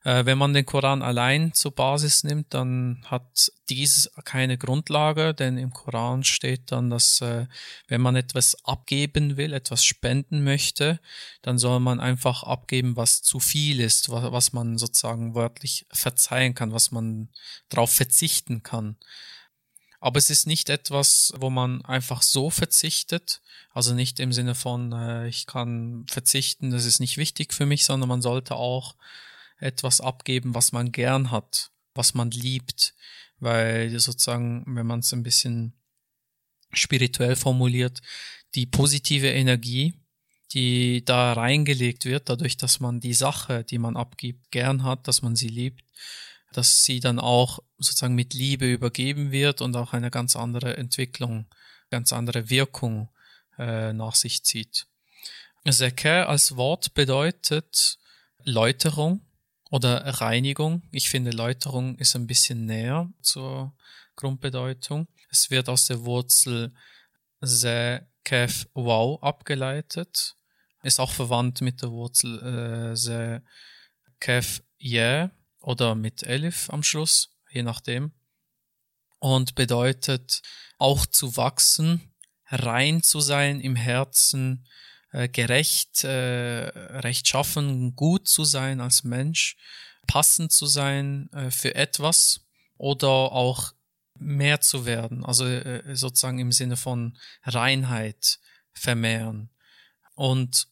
[0.04, 5.58] Äh, wenn man den Koran allein zur Basis nimmt, dann hat dies keine Grundlage, denn
[5.58, 7.46] im Koran steht dann, dass äh,
[7.88, 11.00] wenn man etwas abgeben will, etwas spenden möchte,
[11.44, 16.56] dann soll man einfach abgeben, was zu viel ist, was, was man sozusagen wörtlich verzeihen
[16.56, 17.30] kann, was man
[17.70, 18.98] darauf verzichten kann.
[20.00, 23.40] Aber es ist nicht etwas, wo man einfach so verzichtet,
[23.72, 27.86] also nicht im Sinne von, äh, ich kann verzichten, das ist nicht wichtig für mich,
[27.86, 28.96] sondern man sollte auch
[29.62, 32.94] etwas abgeben, was man gern hat, was man liebt,
[33.40, 35.74] weil sozusagen, wenn man es ein bisschen
[36.74, 38.02] spirituell formuliert,
[38.56, 39.94] die positive Energie,
[40.52, 45.22] die da reingelegt wird, dadurch, dass man die Sache, die man abgibt, gern hat, dass
[45.22, 45.84] man sie liebt,
[46.52, 51.46] dass sie dann auch sozusagen mit Liebe übergeben wird und auch eine ganz andere Entwicklung,
[51.90, 53.10] ganz andere Wirkung
[53.58, 54.88] äh, nach sich zieht.
[55.70, 58.00] Zeke als Wort bedeutet
[58.44, 59.22] Läuterung,
[59.72, 60.84] oder Reinigung.
[60.92, 63.74] Ich finde, Läuterung ist ein bisschen näher zur
[64.16, 65.08] Grundbedeutung.
[65.32, 66.74] Es wird aus der Wurzel
[67.40, 70.36] se, kef, wow abgeleitet.
[70.84, 73.42] Ist auch verwandt mit der Wurzel äh, se,
[74.20, 75.32] kef, yeah
[75.62, 78.12] oder mit elif am Schluss, je nachdem.
[79.20, 80.42] Und bedeutet
[80.80, 82.12] auch zu wachsen,
[82.48, 84.68] rein zu sein im Herzen,
[85.12, 86.68] äh, gerecht, äh,
[87.00, 89.58] rechtschaffen, gut zu sein als Mensch,
[90.08, 92.42] passend zu sein äh, für etwas
[92.78, 93.74] oder auch
[94.18, 98.40] mehr zu werden, also äh, sozusagen im Sinne von Reinheit
[98.74, 99.50] vermehren.
[100.16, 100.68] Und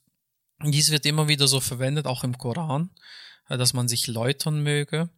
[0.64, 2.92] dies wird immer wieder so verwendet, auch im Koran,
[3.48, 5.10] äh, dass man sich läutern möge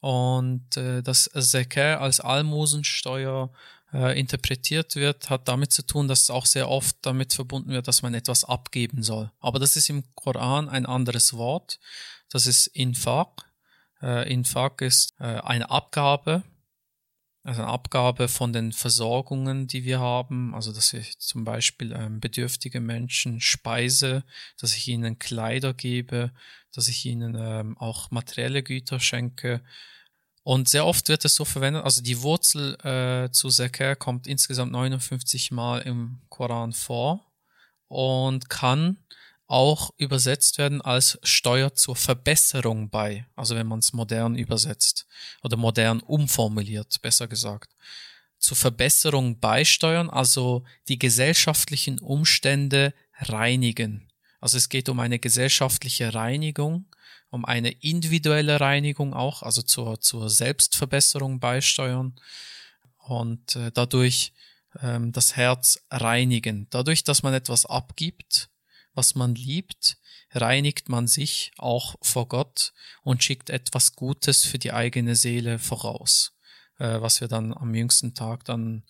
[0.00, 3.52] und äh, das Zekah als Almosensteuer
[3.92, 7.88] äh, interpretiert wird, hat damit zu tun, dass es auch sehr oft damit verbunden wird,
[7.88, 9.30] dass man etwas abgeben soll.
[9.40, 11.78] Aber das ist im Koran ein anderes Wort.
[12.28, 13.44] Das ist Infaq.
[14.02, 16.44] Äh, Infaq ist äh, eine Abgabe,
[17.42, 22.20] also eine Abgabe von den Versorgungen, die wir haben, also dass ich zum Beispiel ähm,
[22.20, 24.24] bedürftige Menschen speise,
[24.58, 26.32] dass ich ihnen Kleider gebe,
[26.72, 29.62] dass ich ihnen ähm, auch materielle Güter schenke,
[30.42, 34.72] und sehr oft wird es so verwendet, also die Wurzel äh, zu Zeker kommt insgesamt
[34.72, 37.26] 59 Mal im Koran vor
[37.88, 38.98] und kann
[39.46, 45.06] auch übersetzt werden als Steuer zur Verbesserung bei, also wenn man es modern übersetzt
[45.42, 47.74] oder modern umformuliert, besser gesagt.
[48.38, 54.08] Zur Verbesserung beisteuern, also die gesellschaftlichen Umstände reinigen.
[54.40, 56.86] Also es geht um eine gesellschaftliche Reinigung
[57.30, 62.20] um eine individuelle Reinigung auch, also zur, zur Selbstverbesserung beisteuern
[62.98, 64.32] und äh, dadurch
[64.80, 66.66] ähm, das Herz reinigen.
[66.70, 68.50] Dadurch, dass man etwas abgibt,
[68.94, 69.96] was man liebt,
[70.32, 76.32] reinigt man sich auch vor Gott und schickt etwas Gutes für die eigene Seele voraus,
[76.78, 78.84] äh, was wir dann am jüngsten Tag dann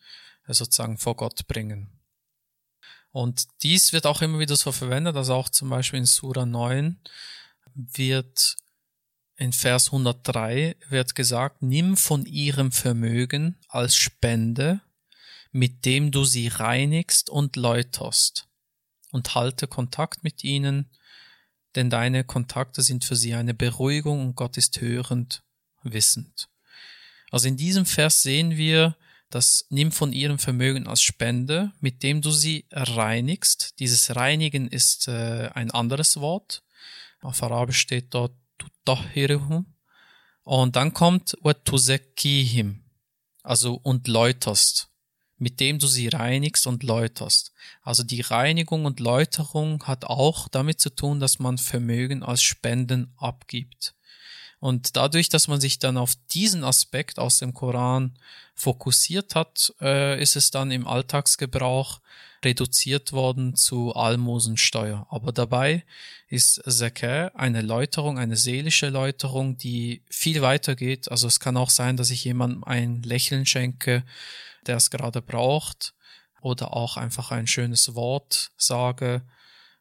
[0.47, 2.01] äh, sozusagen vor Gott bringen.
[3.13, 7.01] Und dies wird auch immer wieder so verwendet, also auch zum Beispiel in Sura 9,
[7.93, 8.57] wird
[9.37, 14.83] in Vers 103 wird gesagt, nimm von ihrem Vermögen als Spende,
[15.51, 18.49] mit dem du sie reinigst und läuterst,
[19.13, 20.91] und halte Kontakt mit ihnen,
[21.75, 25.43] denn deine Kontakte sind für sie eine Beruhigung und Gott ist hörend,
[25.83, 26.49] wissend.
[27.31, 28.97] Also in diesem Vers sehen wir,
[29.31, 33.79] dass nimm von ihrem Vermögen als Spende, mit dem du sie reinigst.
[33.79, 36.63] Dieses Reinigen ist äh, ein anderes Wort.
[37.21, 39.75] Auf Arabisch steht dort tutahhiruhum.
[40.43, 42.83] Und dann kommt watuzekihim,
[43.43, 44.91] also und läuterst,
[45.37, 47.53] mit dem du sie reinigst und läuterst.
[47.83, 53.13] Also die Reinigung und Läuterung hat auch damit zu tun, dass man Vermögen als Spenden
[53.17, 53.95] abgibt.
[54.61, 58.19] Und dadurch, dass man sich dann auf diesen Aspekt aus dem Koran
[58.55, 62.01] fokussiert hat, äh, ist es dann im Alltagsgebrauch
[62.45, 65.07] reduziert worden zu Almosensteuer.
[65.11, 65.85] Aber dabei
[66.29, 71.11] ist Zakah eine Läuterung, eine seelische Läuterung, die viel weiter geht.
[71.11, 74.05] Also es kann auch sein, dass ich jemandem ein Lächeln schenke,
[74.67, 75.95] der es gerade braucht,
[76.41, 79.23] oder auch einfach ein schönes Wort sage,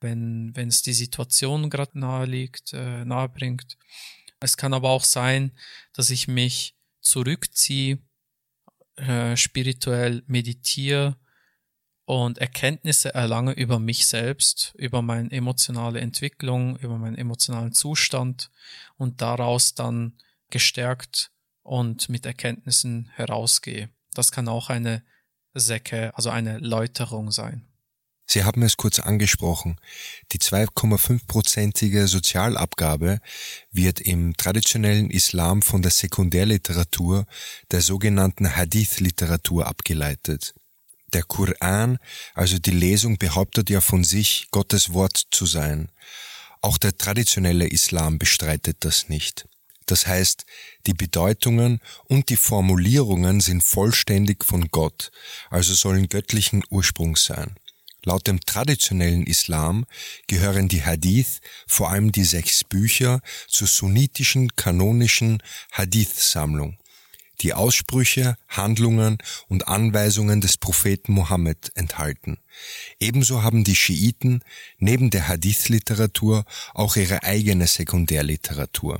[0.02, 3.78] wenn, wenn es die Situation gerade nahe liegt, äh, nahe bringt.
[4.40, 5.52] Es kann aber auch sein,
[5.94, 8.00] dass ich mich zurückziehe,
[8.96, 11.18] äh, spirituell meditiere,
[12.10, 18.50] und Erkenntnisse erlange über mich selbst, über meine emotionale Entwicklung, über meinen emotionalen Zustand
[18.98, 20.18] und daraus dann
[20.50, 23.92] gestärkt und mit Erkenntnissen herausgehe.
[24.16, 25.04] Das kann auch eine
[25.54, 27.69] Säcke, also eine Läuterung sein.
[28.32, 29.78] Sie haben es kurz angesprochen.
[30.34, 33.22] Die 2,5-prozentige Sozialabgabe
[33.72, 37.26] wird im traditionellen Islam von der Sekundärliteratur,
[37.72, 40.54] der sogenannten Hadith-Literatur abgeleitet.
[41.12, 41.98] Der Koran,
[42.36, 45.90] also die Lesung, behauptet ja von sich, Gottes Wort zu sein.
[46.62, 49.48] Auch der traditionelle Islam bestreitet das nicht.
[49.88, 50.46] Das heißt,
[50.86, 55.10] die Bedeutungen und die Formulierungen sind vollständig von Gott,
[55.50, 57.56] also sollen göttlichen Ursprungs sein.
[58.04, 59.86] Laut dem traditionellen Islam
[60.28, 66.78] gehören die Hadith, vor allem die sechs Bücher, zur sunnitischen kanonischen Hadith-Sammlung
[67.42, 72.38] die Aussprüche, Handlungen und Anweisungen des Propheten Mohammed enthalten.
[73.00, 74.44] Ebenso haben die Schiiten
[74.78, 79.00] neben der Hadith-Literatur auch ihre eigene Sekundärliteratur.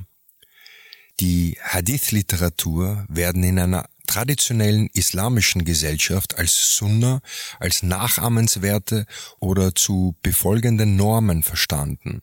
[1.20, 7.20] Die Hadith-Literatur werden in einer traditionellen islamischen Gesellschaft als Sunna,
[7.60, 9.06] als nachahmenswerte
[9.38, 12.22] oder zu befolgenden Normen verstanden.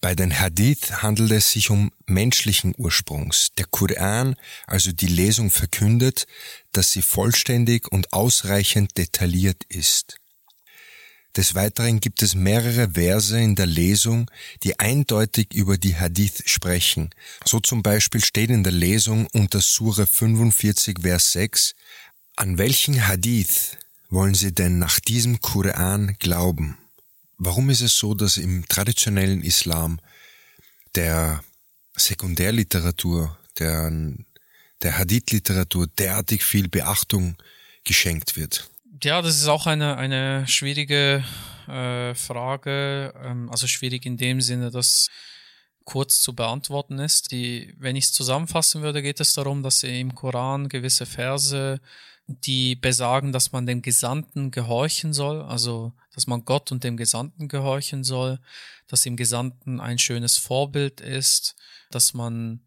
[0.00, 3.52] Bei den Hadith handelt es sich um menschlichen Ursprungs.
[3.56, 6.26] Der Koran, also die Lesung, verkündet,
[6.72, 10.16] dass sie vollständig und ausreichend detailliert ist.
[11.36, 14.30] Des Weiteren gibt es mehrere Verse in der Lesung,
[14.62, 17.10] die eindeutig über die Hadith sprechen.
[17.44, 21.74] So zum Beispiel steht in der Lesung unter Sure 45, Vers 6,
[22.36, 23.76] An welchen Hadith
[24.10, 26.78] wollen Sie denn nach diesem Koran glauben?
[27.38, 29.98] Warum ist es so, dass im traditionellen Islam
[30.94, 31.42] der
[31.96, 33.92] Sekundärliteratur, der,
[34.82, 37.34] der Hadith-Literatur derartig viel Beachtung
[37.82, 38.70] geschenkt wird?
[39.02, 41.24] Ja, das ist auch eine, eine schwierige
[41.66, 45.10] äh, Frage, ähm, also schwierig in dem Sinne, dass
[45.84, 47.32] kurz zu beantworten ist.
[47.32, 51.80] Die, wenn ich es zusammenfassen würde, geht es darum, dass im Koran gewisse Verse
[52.26, 57.48] die besagen, dass man dem Gesandten gehorchen soll, also dass man Gott und dem Gesandten
[57.48, 58.38] gehorchen soll,
[58.86, 61.56] dass im Gesandten ein schönes Vorbild ist,
[61.90, 62.60] dass man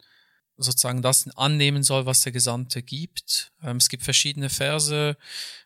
[0.57, 3.51] sozusagen das annehmen soll, was der Gesandte gibt.
[3.63, 5.17] Ähm, es gibt verschiedene Verse,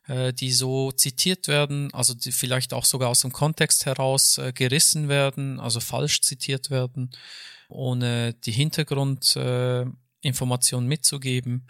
[0.08, 4.54] äh, die so zitiert werden, also die vielleicht auch sogar aus dem Kontext heraus äh,
[4.54, 7.12] gerissen werden, also falsch zitiert werden,
[7.70, 11.68] ohne die Hintergrundinformationen äh, mitzugeben.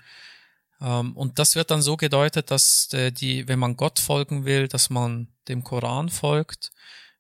[0.82, 4.68] Ähm, und das wird dann so gedeutet, dass äh, die, wenn man Gott folgen will,
[4.68, 6.72] dass man dem Koran folgt.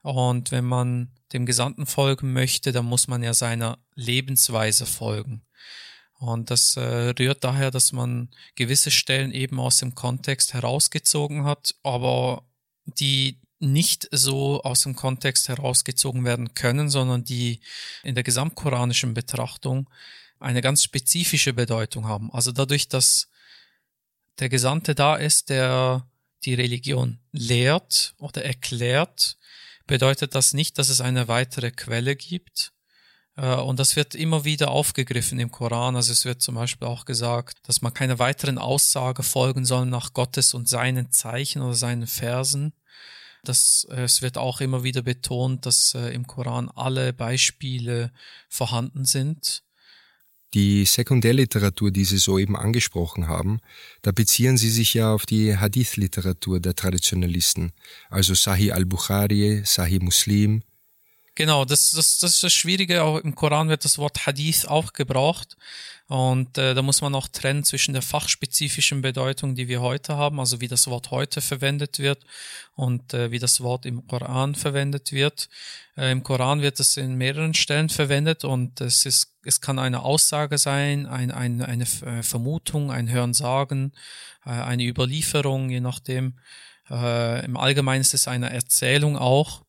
[0.02, 5.46] Und wenn man dem Gesandten folgen möchte, dann muss man ja seiner Lebensweise folgen.
[6.22, 11.74] Und das äh, rührt daher, dass man gewisse Stellen eben aus dem Kontext herausgezogen hat,
[11.82, 12.46] aber
[12.86, 17.60] die nicht so aus dem Kontext herausgezogen werden können, sondern die
[18.04, 19.90] in der gesamtkoranischen Betrachtung
[20.40, 22.32] eine ganz spezifische Bedeutung haben.
[22.32, 23.28] Also dadurch, dass
[24.38, 26.08] der Gesandte da ist, der
[26.46, 29.38] die Religion lehrt oder erklärt,
[29.88, 32.74] bedeutet das nicht, dass es eine weitere Quelle gibt.
[33.42, 35.96] Äh, und das wird immer wieder aufgegriffen im Koran.
[35.96, 40.14] Also es wird zum Beispiel auch gesagt, dass man keine weiteren Aussage folgen soll nach
[40.14, 42.74] Gottes und seinen Zeichen oder seinen Versen.
[43.44, 48.12] Das, äh, es wird auch immer wieder betont, dass äh, im Koran alle Beispiele
[48.48, 49.64] vorhanden sind
[50.54, 53.62] die Sekundärliteratur, die Sie soeben angesprochen haben,
[54.02, 57.72] da beziehen Sie sich ja auf die Hadith-Literatur der Traditionalisten,
[58.10, 60.64] also Sahih al-Bukhari, Sahih Muslim.
[61.42, 63.02] Genau, das, das, das ist das Schwierige.
[63.02, 65.58] Auch im Koran wird das Wort Hadith auch gebraucht.
[66.06, 70.39] Und äh, da muss man auch trennen zwischen der fachspezifischen Bedeutung, die wir heute haben,
[70.39, 72.24] also wie das Wort heute verwendet wird
[72.76, 75.50] und äh, wie das Wort im Koran verwendet wird.
[75.98, 80.04] Äh, Im Koran wird es in mehreren Stellen verwendet und es ist, es kann eine
[80.04, 83.94] Aussage sein, ein, ein, eine äh, Vermutung, ein Hörensagen,
[84.46, 86.36] äh, eine Überlieferung, je nachdem.
[86.88, 89.64] Äh, Im Allgemeinen ist es eine Erzählung auch.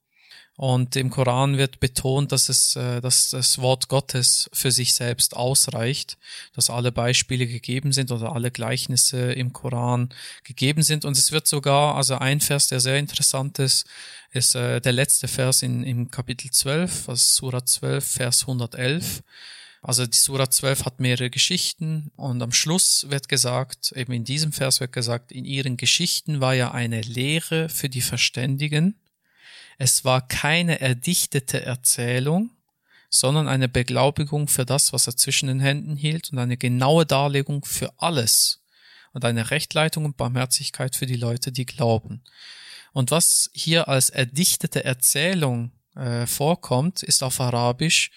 [0.62, 5.34] Und im Koran wird betont, dass es, äh, dass das Wort Gottes für sich selbst
[5.34, 6.16] ausreicht,
[6.54, 10.10] dass alle Beispiele gegeben sind oder alle Gleichnisse im Koran
[10.44, 11.04] gegeben sind.
[11.04, 13.88] Und es wird sogar, also ein Vers, der sehr interessant ist,
[14.30, 19.24] ist äh, der letzte Vers in, im Kapitel 12, also Surah 12, Vers 111.
[19.80, 24.52] Also die Surah 12 hat mehrere Geschichten und am Schluss wird gesagt, eben in diesem
[24.52, 28.94] Vers wird gesagt, in ihren Geschichten war ja eine Lehre für die Verständigen.
[29.78, 32.50] Es war keine erdichtete Erzählung,
[33.08, 37.64] sondern eine Beglaubigung für das, was er zwischen den Händen hielt und eine genaue Darlegung
[37.64, 38.62] für alles
[39.12, 42.22] und eine Rechtleitung und Barmherzigkeit für die Leute, die glauben.
[42.92, 48.10] Und was hier als erdichtete Erzählung äh, vorkommt, ist auf Arabisch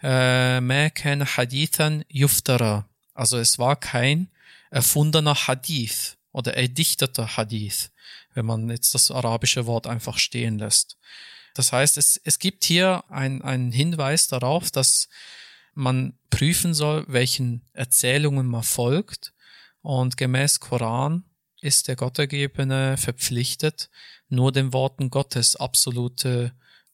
[0.00, 2.88] äh, kana hadithan yuftara.
[3.14, 4.30] Also es war kein
[4.70, 7.89] erfundener Hadith oder erdichteter Hadith,
[8.34, 10.96] wenn man jetzt das arabische Wort einfach stehen lässt.
[11.54, 15.08] Das heißt, es, es gibt hier einen Hinweis darauf, dass
[15.74, 19.32] man prüfen soll, welchen Erzählungen man folgt.
[19.82, 21.24] Und gemäß Koran
[21.60, 23.90] ist der Gottergebene verpflichtet,
[24.28, 26.52] nur den Worten Gottes absolute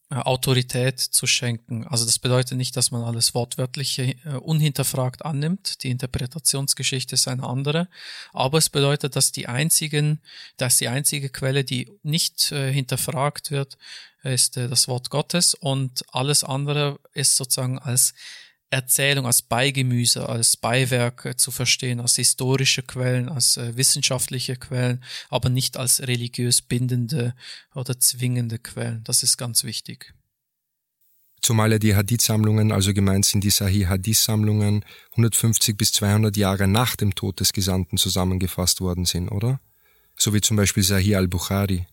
[0.09, 1.85] Autorität zu schenken.
[1.87, 5.83] Also das bedeutet nicht, dass man alles wortwörtliche äh, unhinterfragt annimmt.
[5.83, 7.89] Die Interpretationsgeschichte ist eine andere.
[8.33, 10.21] Aber es bedeutet, dass die einzigen,
[10.59, 13.79] dass die einzige Quelle, die nicht äh, hinterfragt wird,
[14.23, 18.15] ist äh, das Wort Gottes und alles andere ist sozusagen als
[18.77, 25.03] Erzählung, als Beigemüse, als Beiwerk äh, zu verstehen, als historische Quellen, als äh, wissenschaftliche Quellen,
[25.31, 27.35] aber nicht als religiös bindende
[27.75, 29.03] oder zwingende Quellen.
[29.05, 30.15] Das ist ganz wichtig.
[31.41, 37.15] Zumal ja die Hadith-Sammlungen, also gemeint sind die Sahih-Hadith-Sammlungen, 150 bis 200 Jahre nach dem
[37.15, 39.61] Tod des Gesandten zusammengefasst worden sind, oder?
[40.19, 41.87] So wie zum Beispiel Sahih al-Bukhari.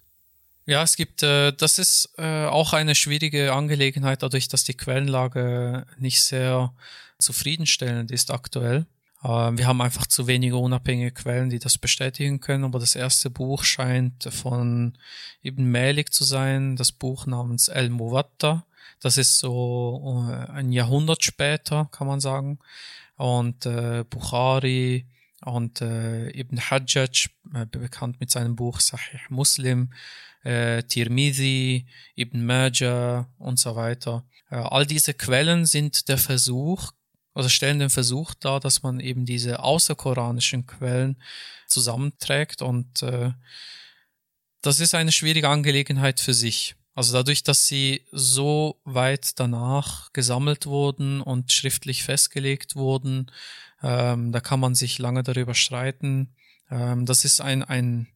[0.66, 5.86] Ja, es gibt, äh, das ist äh, auch eine schwierige Angelegenheit, dadurch, dass die Quellenlage
[5.98, 6.74] nicht sehr
[7.20, 8.86] zufriedenstellend ist aktuell.
[9.24, 13.30] Äh, wir haben einfach zu wenige unabhängige Quellen, die das bestätigen können, aber das erste
[13.30, 14.98] Buch scheint von
[15.44, 18.66] Ibn Malik zu sein, das Buch namens El Muwatta.
[19.02, 22.60] Das ist so äh, ein Jahrhundert später, kann man sagen.
[23.18, 25.08] Und äh, Bukhari
[25.42, 29.90] und äh, Ibn Hajjaj, äh, bekannt mit seinem Buch Sahih Muslim,
[30.44, 34.26] äh, Tirmidhi, Ibn Majah und so weiter.
[34.50, 36.92] Äh, all diese Quellen sind der Versuch,
[37.34, 41.18] also stellen den Versuch dar, dass man eben diese außerkoranischen Quellen
[41.68, 43.32] zusammenträgt und äh,
[44.62, 46.76] das ist eine schwierige Angelegenheit für sich.
[46.96, 53.32] Also dadurch, dass sie so weit danach gesammelt wurden und schriftlich festgelegt wurden,
[53.82, 56.36] ähm, da kann man sich lange darüber streiten.
[56.70, 58.08] Ähm, das ist ein, ein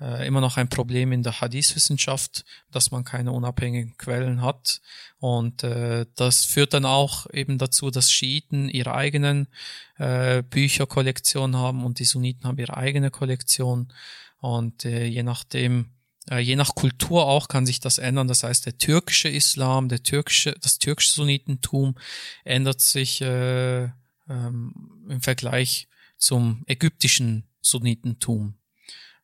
[0.00, 4.80] äh, immer noch ein Problem in der Hadith-Wissenschaft, dass man keine unabhängigen Quellen hat.
[5.18, 9.48] Und äh, das führt dann auch eben dazu, dass Schiiten ihre eigenen
[9.96, 13.92] äh, Bücherkollektion haben und die Sunniten haben ihre eigene Kollektion.
[14.40, 15.90] Und äh, je nachdem,
[16.30, 18.28] äh, je nach Kultur auch kann sich das ändern.
[18.28, 21.96] Das heißt, der türkische Islam, der türkische, das türkische Sunnitentum
[22.44, 23.84] ändert sich äh,
[24.28, 25.88] ähm, im Vergleich
[26.18, 28.57] zum ägyptischen Sunnitentum.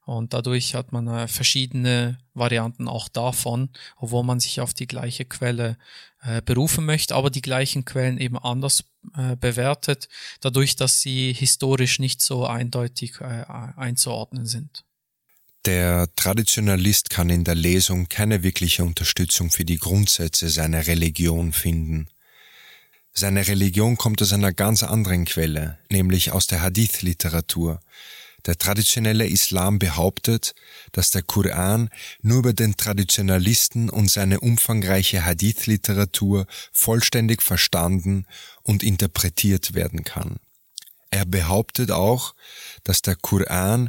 [0.04, 5.24] Und dadurch hat man äh, verschiedene Varianten auch davon, obwohl man sich auf die gleiche
[5.24, 5.78] Quelle
[6.22, 8.84] äh, berufen möchte, aber die gleichen Quellen eben anders
[9.16, 10.08] äh, bewertet,
[10.40, 13.44] dadurch, dass sie historisch nicht so eindeutig äh,
[13.76, 14.84] einzuordnen sind.
[15.64, 22.08] Der Traditionalist kann in der Lesung keine wirkliche Unterstützung für die Grundsätze seiner Religion finden.
[23.14, 27.80] Seine Religion kommt aus einer ganz anderen Quelle, nämlich aus der Hadith-Literatur,
[28.46, 30.54] der traditionelle Islam behauptet,
[30.92, 31.88] dass der Koran
[32.22, 38.26] nur über den Traditionalisten und seine umfangreiche Hadith-Literatur vollständig verstanden
[38.62, 40.36] und interpretiert werden kann.
[41.10, 42.34] Er behauptet auch,
[42.82, 43.88] dass der Koran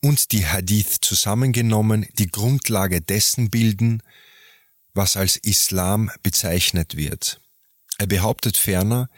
[0.00, 4.02] und die Hadith zusammengenommen die Grundlage dessen bilden,
[4.94, 7.40] was als Islam bezeichnet wird.
[7.98, 9.08] Er behauptet ferner,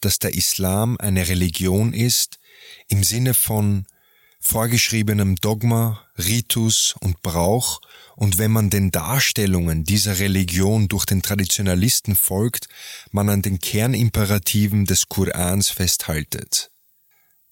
[0.00, 2.38] dass der Islam eine Religion ist
[2.88, 3.86] im Sinne von
[4.48, 7.82] vorgeschriebenem Dogma, Ritus und Brauch
[8.16, 12.66] und wenn man den Darstellungen dieser Religion durch den Traditionalisten folgt,
[13.10, 16.70] man an den Kernimperativen des Korans festhaltet.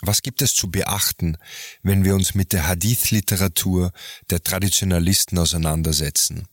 [0.01, 1.36] Was gibt es zu beachten,
[1.82, 3.92] wenn wir uns mit der Hadith-Literatur
[4.30, 6.49] der Traditionalisten auseinandersetzen?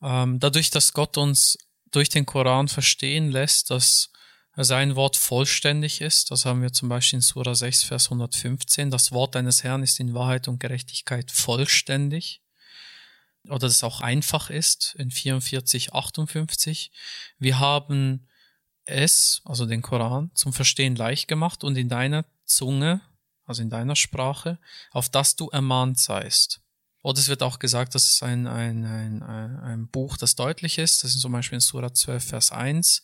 [0.00, 1.58] Ähm, dadurch, dass Gott uns
[1.90, 4.11] durch den Koran verstehen lässt, dass
[4.56, 6.30] sein Wort vollständig ist.
[6.30, 8.90] Das haben wir zum Beispiel in Surah 6, Vers 115.
[8.90, 12.42] Das Wort deines Herrn ist in Wahrheit und Gerechtigkeit vollständig.
[13.44, 16.92] oder das auch einfach ist in 44, 58.
[17.38, 18.28] Wir haben
[18.84, 23.00] es, also den Koran, zum Verstehen leicht gemacht und in deiner Zunge,
[23.44, 24.58] also in deiner Sprache,
[24.90, 26.60] auf das du ermahnt seist.
[27.02, 31.02] Oder es wird auch gesagt, dass es ein, ein, ein, ein Buch, das deutlich ist.
[31.02, 33.02] Das ist zum Beispiel in Surah 12, Vers 1.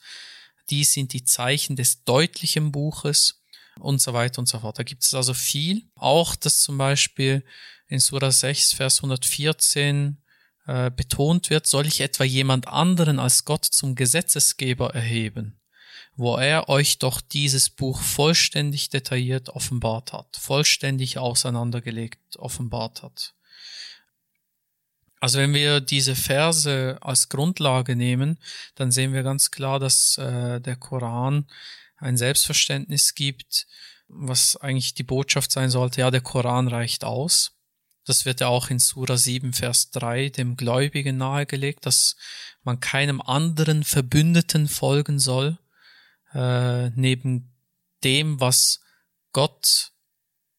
[0.71, 3.43] Dies sind die Zeichen des deutlichen Buches
[3.79, 4.79] und so weiter und so fort.
[4.79, 5.83] Da gibt es also viel.
[5.95, 7.45] Auch, dass zum Beispiel
[7.89, 10.19] in Surah 6, Vers 114
[10.67, 15.61] äh, betont wird, soll ich etwa jemand anderen als Gott zum Gesetzesgeber erheben,
[16.17, 23.35] wo er euch doch dieses Buch vollständig detailliert offenbart hat, vollständig auseinandergelegt offenbart hat.
[25.21, 28.39] Also wenn wir diese Verse als Grundlage nehmen,
[28.75, 31.47] dann sehen wir ganz klar, dass äh, der Koran
[31.97, 33.67] ein Selbstverständnis gibt,
[34.07, 37.53] was eigentlich die Botschaft sein sollte, ja, der Koran reicht aus.
[38.05, 42.17] Das wird ja auch in Sura 7, Vers 3 dem Gläubigen nahegelegt, dass
[42.63, 45.59] man keinem anderen Verbündeten folgen soll,
[46.33, 47.53] äh, neben
[48.05, 48.81] dem, was
[49.33, 49.93] Gott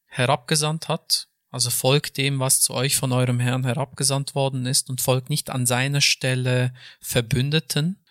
[0.06, 5.00] herabgesandt hat, also folgt dem, was zu euch von eurem Herrn herabgesandt worden ist und
[5.00, 8.04] folgt nicht an seiner Stelle Verbündeten.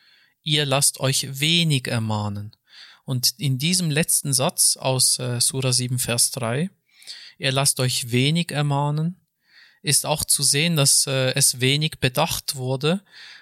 [0.44, 2.56] Ihr lasst euch wenig ermahnen.
[3.06, 6.70] Und in diesem letzten Satz aus äh, Surah 7, Vers 3,
[7.38, 9.20] ihr lasst euch wenig ermahnen,
[9.82, 13.02] ist auch zu sehen, dass äh, es wenig bedacht wurde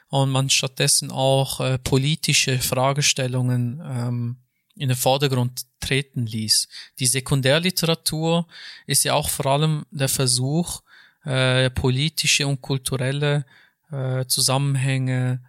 [0.09, 4.37] und man stattdessen auch äh, politische Fragestellungen ähm,
[4.79, 6.67] in den Vordergrund treten ließ.
[6.99, 8.47] Die Sekundärliteratur
[8.85, 10.81] ist ja auch vor allem der Versuch,
[11.23, 13.45] äh, politische und kulturelle
[13.91, 15.41] äh, Zusammenhänge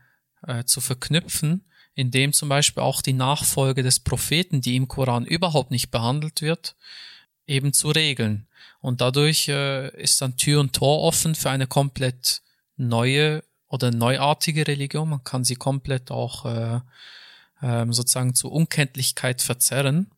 [0.46, 1.64] äh, zu verknüpfen,
[1.94, 6.76] indem zum Beispiel auch die Nachfolge des Propheten, die im Koran überhaupt nicht behandelt wird,
[7.46, 8.46] eben zu regeln.
[8.80, 12.42] Und dadurch äh, ist dann Tür und Tor offen für eine komplett
[12.76, 15.08] neue oder neuartige Religion.
[15.08, 16.80] Man kann sie komplett auch äh,
[17.62, 20.10] ähm, sozusagen zur Unkenntlichkeit verzerren.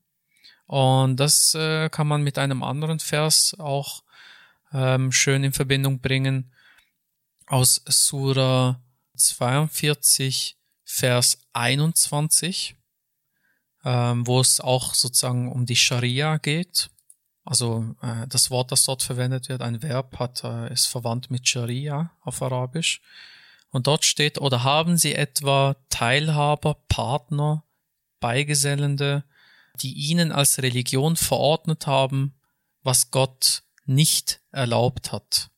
[0.66, 4.02] Und das äh, kann man mit einem anderen Vers auch
[4.72, 6.52] ähm, schön in Verbindung bringen
[7.46, 8.80] aus Surah
[9.16, 12.76] 42, Vers 21,
[13.84, 16.90] ähm, wo es auch sozusagen um die Scharia geht.
[17.44, 21.48] Also äh, das Wort, das dort verwendet wird, ein Verb, hat, äh, ist verwandt mit
[21.48, 23.00] Scharia auf Arabisch.
[23.70, 27.64] Und dort steht, oder haben Sie etwa Teilhaber, Partner,
[28.18, 29.24] Beigesellende,
[29.80, 32.34] die Ihnen als Religion verordnet haben,
[32.82, 35.50] was Gott nicht erlaubt hat?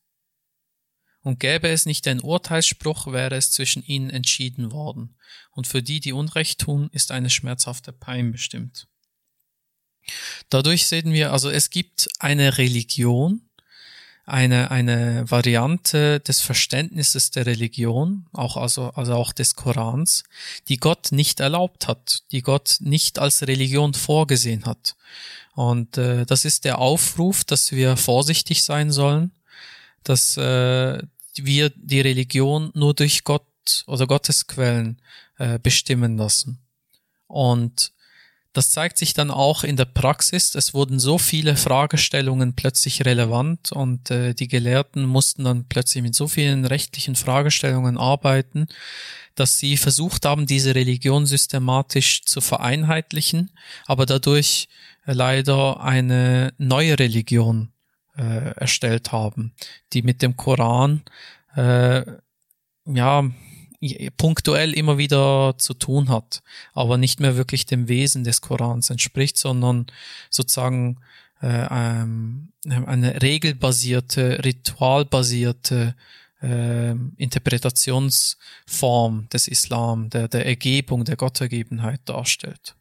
[1.23, 5.17] Und gäbe es nicht den Urteilsspruch, wäre es zwischen ihnen entschieden worden.
[5.51, 8.87] Und für die, die Unrecht tun, ist eine schmerzhafte Pein bestimmt.
[10.49, 13.49] Dadurch sehen wir, also es gibt eine Religion,
[14.25, 20.23] eine, eine Variante des Verständnisses der Religion, auch also, also auch des Korans,
[20.69, 24.95] die Gott nicht erlaubt hat, die Gott nicht als Religion vorgesehen hat.
[25.55, 29.31] Und äh, das ist der Aufruf, dass wir vorsichtig sein sollen,
[30.03, 30.99] dass äh,
[31.35, 33.43] wir die Religion nur durch Gott
[33.87, 35.01] oder Gottesquellen
[35.37, 36.59] äh, bestimmen lassen.
[37.27, 37.91] Und
[38.53, 40.53] das zeigt sich dann auch in der Praxis.
[40.53, 46.13] Es wurden so viele Fragestellungen plötzlich relevant und äh, die Gelehrten mussten dann plötzlich mit
[46.13, 48.67] so vielen rechtlichen Fragestellungen arbeiten,
[49.33, 53.49] dass sie versucht haben, diese Religion systematisch zu vereinheitlichen,
[53.87, 54.69] aber dadurch
[55.05, 57.73] leider eine neue Religion
[58.15, 59.53] äh, erstellt haben,
[59.93, 61.01] die mit dem Koran
[61.55, 62.03] äh,
[62.85, 63.31] ja
[64.17, 66.41] punktuell immer wieder zu tun hat,
[66.73, 69.87] aber nicht mehr wirklich dem Wesen des Korans entspricht, sondern
[70.29, 70.99] sozusagen
[71.41, 75.95] äh, ähm, eine regelbasierte, ritualbasierte
[76.41, 82.75] äh, Interpretationsform des Islam, der, der Ergebung, der Gottergebenheit darstellt.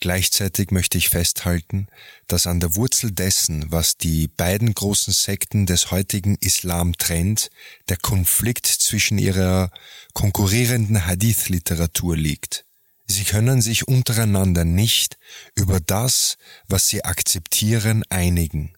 [0.00, 1.88] Gleichzeitig möchte ich festhalten,
[2.28, 7.50] dass an der Wurzel dessen, was die beiden großen Sekten des heutigen Islam trennt,
[7.88, 9.70] der Konflikt zwischen ihrer
[10.12, 12.66] konkurrierenden Hadith-Literatur liegt.
[13.06, 15.16] Sie können sich untereinander nicht
[15.54, 16.36] über das,
[16.68, 18.74] was sie akzeptieren, einigen.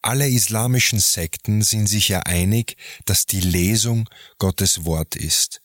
[0.00, 5.60] Alle islamischen Sekten sind sich ja einig, dass die Lesung Gottes Wort ist.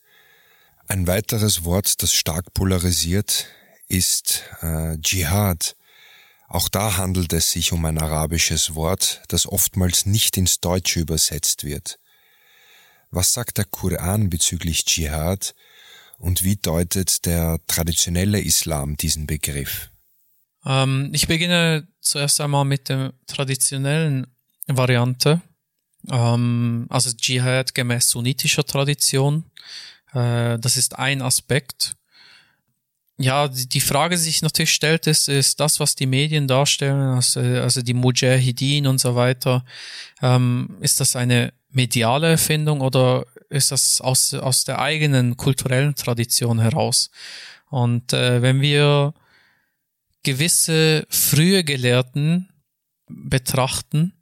[0.87, 3.47] Ein weiteres Wort, das stark polarisiert,
[3.87, 5.75] ist äh, Dschihad.
[6.47, 11.63] Auch da handelt es sich um ein arabisches Wort, das oftmals nicht ins Deutsche übersetzt
[11.63, 11.99] wird.
[13.11, 15.55] Was sagt der Koran bezüglich Dschihad
[16.17, 19.89] und wie deutet der traditionelle Islam diesen Begriff?
[20.65, 24.27] Ähm, ich beginne zuerst einmal mit der traditionellen
[24.67, 25.41] Variante.
[26.09, 29.45] Ähm, also Dschihad gemäß sunnitischer Tradition.
[30.13, 31.95] Äh, das ist ein Aspekt.
[33.19, 37.39] Ja, die Frage, die sich natürlich stellt, ist, ist das, was die Medien darstellen, also,
[37.39, 39.65] also die Mujahideen und so weiter,
[40.21, 46.59] ähm, ist das eine mediale Erfindung oder ist das aus, aus der eigenen kulturellen Tradition
[46.59, 47.09] heraus?
[47.69, 49.15] Und äh, wenn wir
[50.23, 52.49] gewisse frühe Gelehrten
[53.07, 54.13] betrachten,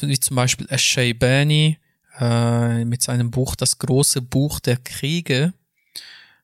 [0.00, 1.78] wie zum Beispiel Ash-Shaybani
[2.18, 5.52] äh, mit seinem Buch Das große Buch der Kriege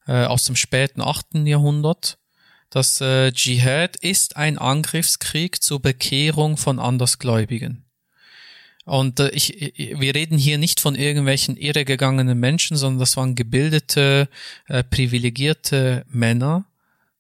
[0.07, 1.47] äh, aus dem späten 8.
[1.47, 2.19] Jahrhundert.
[2.71, 7.85] Das äh, Dschihad ist ein Angriffskrieg zur Bekehrung von Andersgläubigen.
[8.85, 14.29] Und äh, ich, wir reden hier nicht von irgendwelchen irregegangenen Menschen, sondern das waren gebildete,
[14.67, 16.65] äh, privilegierte Männer,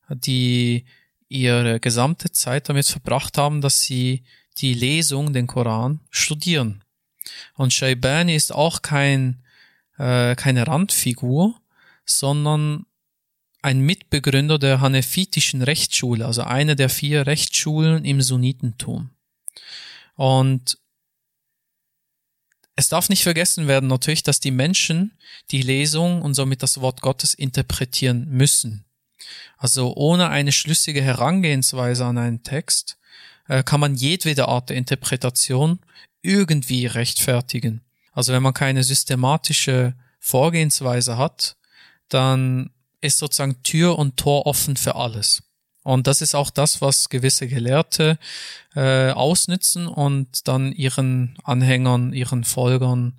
[0.09, 0.85] die
[1.29, 4.23] ihre gesamte Zeit damit verbracht haben, dass sie
[4.59, 6.83] die Lesung, den Koran, studieren.
[7.55, 9.43] Und Shaybani ist auch kein,
[9.99, 11.55] äh, keine Randfigur,
[12.05, 12.87] sondern
[13.63, 19.11] ein Mitbegründer der hanefitischen Rechtsschule, also eine der vier Rechtsschulen im Sunnitentum.
[20.17, 20.79] Und
[22.75, 25.17] es darf nicht vergessen werden natürlich, dass die Menschen
[25.51, 28.85] die Lesung und somit das Wort Gottes interpretieren müssen.
[29.57, 32.99] Also ohne eine schlüssige Herangehensweise an einen Text
[33.47, 35.79] äh, kann man jedwede Art der Interpretation
[36.23, 37.83] irgendwie rechtfertigen.
[38.13, 41.57] Also wenn man keine systematische Vorgehensweise hat,
[42.15, 45.43] dann ist sozusagen Tür und Tor offen für alles.
[45.83, 48.19] Und das ist auch das, was gewisse Gelehrte
[48.75, 53.15] äh, ausnützen und dann ihren Anhängern, ihren Folgern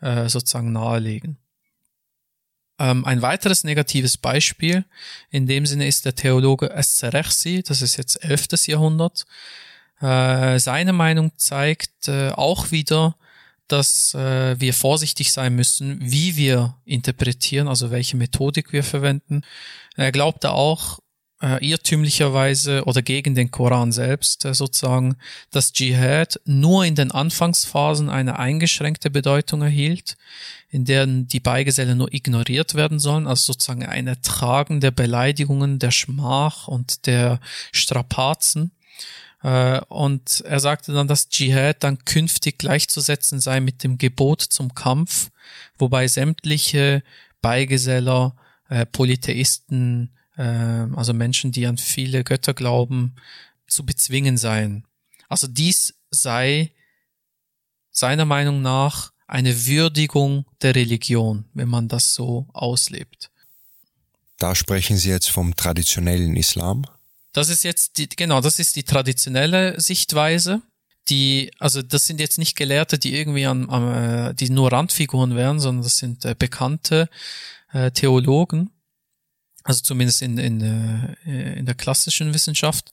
[0.00, 1.38] äh, sozusagen nahelegen.
[2.80, 4.84] Ähm, ein weiteres negatives Beispiel
[5.30, 8.66] in dem Sinne ist der Theologe Es-Serechsi, das ist jetzt 11.
[8.66, 9.26] Jahrhundert.
[10.00, 13.16] Äh, seine Meinung zeigt äh, auch wieder,
[13.68, 19.42] dass äh, wir vorsichtig sein müssen, wie wir interpretieren, also welche Methodik wir verwenden.
[19.96, 20.98] Er glaubte auch,
[21.40, 25.16] äh, irrtümlicherweise oder gegen den Koran selbst äh, sozusagen,
[25.50, 30.16] dass Dschihad nur in den Anfangsphasen eine eingeschränkte Bedeutung erhielt,
[30.68, 35.92] in deren die Beigeselle nur ignoriert werden sollen, also sozusagen ein Ertragen der Beleidigungen, der
[35.92, 37.40] Schmach und der
[37.72, 38.72] Strapazen.
[39.42, 44.74] Äh, und er sagte dann, dass Dschihad dann künftig gleichzusetzen sei mit dem Gebot zum
[44.74, 45.30] Kampf,
[45.76, 47.02] wobei sämtliche
[47.40, 48.36] Beigeseller,
[48.68, 53.14] äh, Polytheisten, äh, also Menschen, die an viele Götter glauben,
[53.66, 54.84] zu bezwingen seien.
[55.28, 56.72] Also dies sei
[57.90, 63.30] seiner Meinung nach eine Würdigung der Religion, wenn man das so auslebt.
[64.38, 66.86] Da sprechen Sie jetzt vom traditionellen Islam?
[67.32, 70.62] Das ist jetzt die, genau, das ist die traditionelle Sichtweise.
[71.08, 75.36] Die, also das sind jetzt nicht Gelehrte, die irgendwie an, an äh, die nur Randfiguren
[75.36, 77.08] wären, sondern das sind äh, bekannte
[77.72, 78.70] äh, Theologen,
[79.64, 80.60] also zumindest in, in,
[81.24, 82.92] äh, in der klassischen Wissenschaft.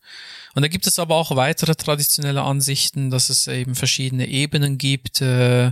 [0.54, 5.22] Und da gibt es aber auch weitere traditionelle Ansichten, dass es eben verschiedene Ebenen gibt,
[5.22, 5.72] äh,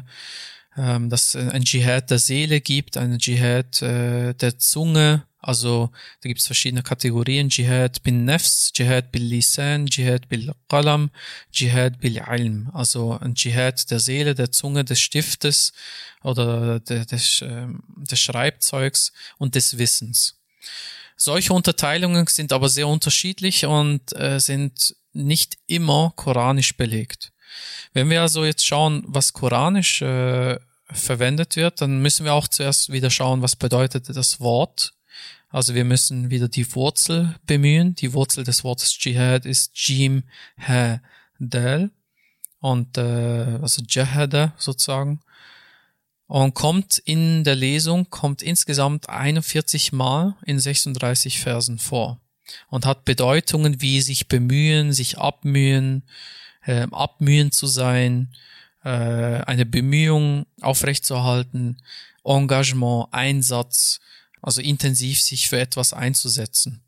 [0.75, 5.91] ähm, dass ein Dschihad der Seele gibt, einen Dschihad äh, der Zunge, also
[6.21, 11.11] da gibt es verschiedene Kategorien, Dschihad bin Nefs, Dschihad bil Lisan, Dschihad bil Qalam,
[11.51, 15.73] Dschihad bil Ilm, also ein Dschihad der Seele, der Zunge, des Stiftes
[16.23, 17.67] oder des, äh,
[17.97, 20.39] des Schreibzeugs und des Wissens.
[21.17, 27.31] Solche Unterteilungen sind aber sehr unterschiedlich und äh, sind nicht immer koranisch belegt.
[27.93, 30.57] Wenn wir also jetzt schauen, was koranisch äh,
[30.91, 34.93] verwendet wird, dann müssen wir auch zuerst wieder schauen, was bedeutet das Wort.
[35.53, 37.93] Also wir müssen wieder die Wurzel bemühen.
[37.93, 40.23] Die Wurzel des Wortes Jihad ist Jim
[40.67, 40.99] Ha
[42.59, 45.19] und äh, also Jahada sozusagen.
[46.25, 52.19] Und kommt in der Lesung, kommt insgesamt 41 Mal in 36 Versen vor.
[52.69, 56.03] Und hat Bedeutungen wie sich bemühen, sich abmühen,
[56.65, 58.33] äh, abmühen zu sein,
[58.83, 61.77] äh, eine Bemühung aufrechtzuerhalten,
[62.23, 63.99] Engagement, Einsatz,
[64.43, 66.83] also intensiv sich für etwas einzusetzen,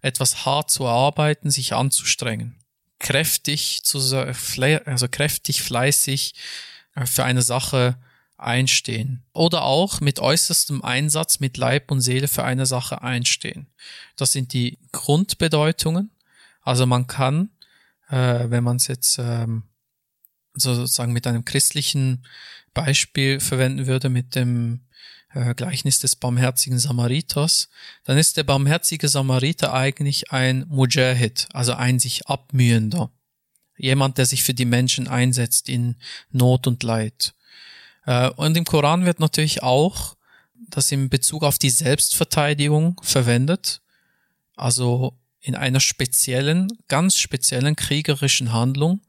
[0.00, 2.56] etwas hart zu erarbeiten, sich anzustrengen,
[2.98, 6.34] kräftig zu, also kräftig, fleißig
[6.94, 7.98] äh, für eine Sache
[8.38, 9.22] einstehen.
[9.32, 13.66] Oder auch mit äußerstem Einsatz mit Leib und Seele für eine Sache einstehen.
[14.16, 16.10] Das sind die Grundbedeutungen.
[16.62, 17.50] Also man kann,
[18.08, 19.64] äh, wenn man es jetzt ähm,
[20.54, 22.26] sozusagen mit einem christlichen
[22.74, 24.85] Beispiel verwenden würde, mit dem
[25.36, 27.68] äh, Gleichnis des barmherzigen Samariters,
[28.04, 33.10] dann ist der barmherzige Samariter eigentlich ein Mujahid, also ein sich abmühender.
[33.76, 35.96] Jemand, der sich für die Menschen einsetzt in
[36.30, 37.34] Not und Leid.
[38.06, 40.16] Äh, und im Koran wird natürlich auch
[40.70, 43.82] das in Bezug auf die Selbstverteidigung verwendet.
[44.56, 49.02] Also in einer speziellen, ganz speziellen kriegerischen Handlung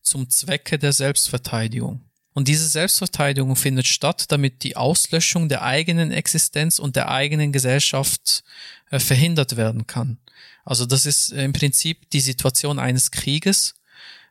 [0.00, 2.07] zum Zwecke der Selbstverteidigung.
[2.38, 8.44] Und diese Selbstverteidigung findet statt, damit die Auslöschung der eigenen Existenz und der eigenen Gesellschaft
[8.90, 10.18] äh, verhindert werden kann.
[10.64, 13.74] Also das ist im Prinzip die Situation eines Krieges,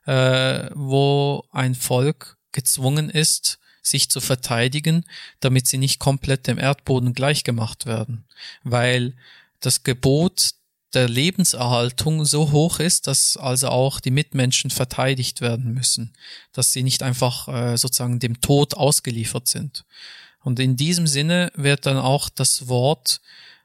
[0.06, 5.04] äh, wo ein Volk gezwungen ist, sich zu verteidigen,
[5.42, 8.24] damit sie nicht komplett dem Erdboden gleichgemacht werden.
[8.64, 9.18] Weil
[9.60, 10.52] das Gebot
[10.98, 16.14] der Lebenserhaltung so hoch ist, dass also auch die Mitmenschen verteidigt werden müssen,
[16.54, 19.86] dass sie nicht einfach äh, sozusagen dem Tod ausgeliefert sind.
[20.44, 23.22] Und in diesem Sinne wird dann auch das Wort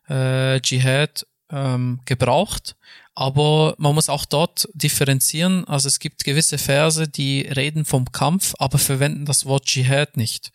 [0.09, 2.77] äh, Dschihad ähm, gebraucht,
[3.15, 5.67] aber man muss auch dort differenzieren.
[5.67, 10.51] Also es gibt gewisse Verse, die reden vom Kampf, aber verwenden das Wort Jihad nicht.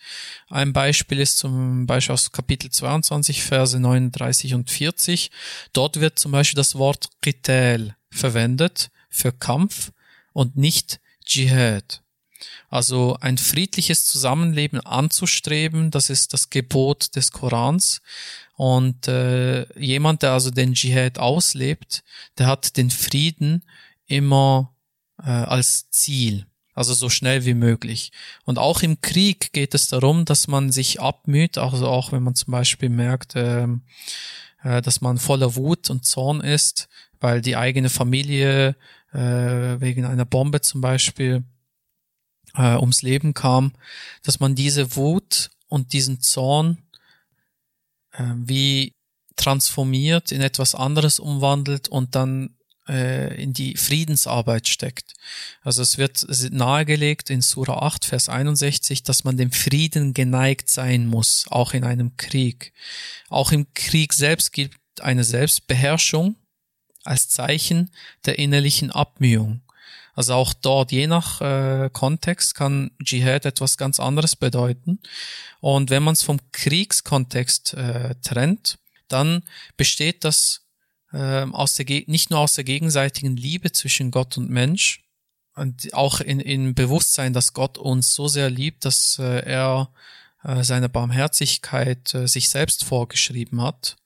[0.50, 5.30] Ein Beispiel ist zum Beispiel aus Kapitel 22, Verse 39 und 40.
[5.74, 9.92] Dort wird zum Beispiel das Wort Qital verwendet für Kampf
[10.34, 12.02] und nicht Jihad.
[12.70, 18.02] Also ein friedliches Zusammenleben anzustreben, das ist das Gebot des Korans.
[18.58, 22.04] Und äh, jemand, der also den Dschihad auslebt,
[22.40, 23.64] der hat den Frieden
[24.08, 24.74] immer
[25.20, 26.48] äh, als Ziel.
[26.74, 28.12] Also so schnell wie möglich.
[28.46, 32.34] Und auch im Krieg geht es darum, dass man sich abmüht, also auch wenn man
[32.34, 33.68] zum Beispiel merkt, äh,
[34.64, 36.88] äh, dass man voller Wut und Zorn ist,
[37.20, 38.76] weil die eigene Familie
[39.14, 39.20] äh,
[39.80, 41.44] wegen einer Bombe zum Beispiel
[42.56, 43.74] äh, ums Leben kam,
[44.24, 46.80] dass man diese Wut und diesen Zorn
[48.18, 48.94] äh, wie
[49.36, 52.58] transformiert, in etwas anderes umwandelt und dann
[52.88, 55.14] äh, in die Friedensarbeit steckt.
[55.62, 61.06] Also es wird nahegelegt in Surah 8, Vers 61, dass man dem Frieden geneigt sein
[61.06, 62.74] muss, auch in einem Krieg.
[63.30, 66.36] Auch im Krieg selbst gibt eine Selbstbeherrschung
[67.04, 67.92] als Zeichen
[68.26, 69.62] der innerlichen Abmühung.
[70.18, 75.00] Also auch dort, je nach äh, Kontext, kann Dschihad etwas ganz anderes bedeuten.
[75.60, 79.44] Und wenn man es vom Kriegskontext äh, trennt, dann
[79.78, 80.66] besteht das
[81.14, 85.04] äh, aus der nicht nur aus der gegenseitigen Liebe zwischen Gott und Mensch,
[85.56, 89.92] und auch in, in Bewusstsein, dass Gott uns so sehr liebt, dass äh, er
[90.44, 93.98] äh, seine Barmherzigkeit äh, sich selbst vorgeschrieben hat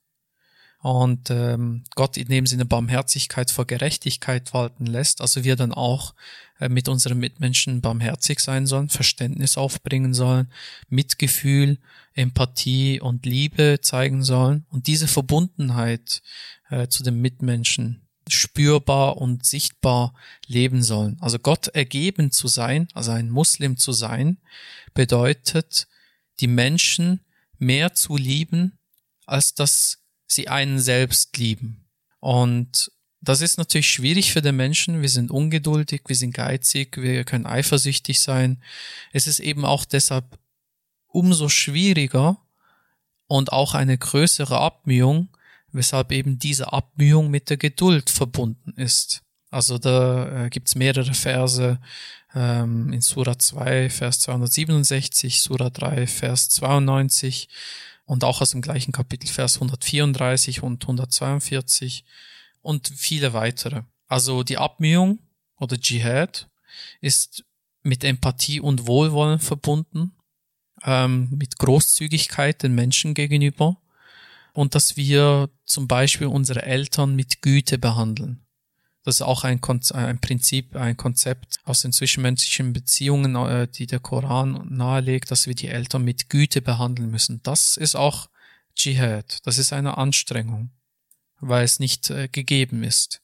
[0.82, 6.12] und ähm, Gott in dem Sinne Barmherzigkeit vor Gerechtigkeit walten lässt, also wir dann auch
[6.58, 10.52] äh, mit unseren Mitmenschen barmherzig sein sollen, Verständnis aufbringen sollen,
[10.88, 11.78] Mitgefühl,
[12.14, 16.20] Empathie und Liebe zeigen sollen und diese Verbundenheit
[16.68, 20.14] äh, zu den Mitmenschen spürbar und sichtbar
[20.48, 21.16] leben sollen.
[21.20, 24.38] Also Gott ergeben zu sein, also ein Muslim zu sein,
[24.94, 25.86] bedeutet,
[26.40, 27.20] die Menschen
[27.58, 28.80] mehr zu lieben,
[29.26, 30.01] als das
[30.34, 31.84] sie einen selbst lieben.
[32.20, 35.00] Und das ist natürlich schwierig für den Menschen.
[35.00, 38.62] Wir sind ungeduldig, wir sind geizig, wir können eifersüchtig sein.
[39.12, 40.38] Es ist eben auch deshalb
[41.06, 42.38] umso schwieriger
[43.26, 45.28] und auch eine größere Abmühung,
[45.70, 49.22] weshalb eben diese Abmühung mit der Geduld verbunden ist.
[49.50, 51.78] Also da äh, gibt's mehrere Verse
[52.34, 57.48] ähm, in Surah 2, Vers 267, Surah 3, Vers 92,
[58.04, 62.04] und auch aus dem gleichen Kapitel Vers 134 und 142
[62.60, 63.82] und viele weitere.
[64.08, 65.18] Also die Abmühung
[65.56, 66.48] oder Dschihad
[67.00, 67.44] ist
[67.82, 70.12] mit Empathie und Wohlwollen verbunden,
[70.84, 73.76] ähm, mit Großzügigkeit den Menschen gegenüber
[74.52, 78.44] und dass wir zum Beispiel unsere Eltern mit Güte behandeln.
[79.04, 79.60] Das ist auch ein,
[79.94, 85.54] ein Prinzip, ein Konzept aus den zwischenmenschlichen Beziehungen, äh, die der Koran nahelegt, dass wir
[85.54, 87.40] die Eltern mit Güte behandeln müssen.
[87.42, 88.28] Das ist auch
[88.76, 89.38] Dschihad.
[89.44, 90.70] Das ist eine Anstrengung,
[91.40, 93.20] weil es nicht äh, gegeben ist.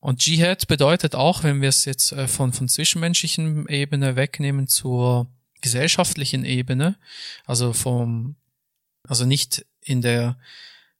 [0.00, 5.30] Und Dschihad bedeutet auch, wenn wir es jetzt äh, von, von zwischenmenschlichen Ebene wegnehmen zur
[5.60, 6.96] gesellschaftlichen Ebene,
[7.44, 8.36] also vom,
[9.06, 10.38] also nicht in der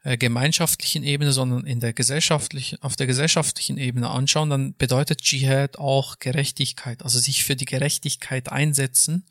[0.05, 5.79] äh, gemeinschaftlichen Ebene, sondern in der gesellschaftlichen, auf der gesellschaftlichen Ebene anschauen, dann bedeutet Dschihad
[5.79, 9.27] auch Gerechtigkeit, also sich für die Gerechtigkeit einsetzen.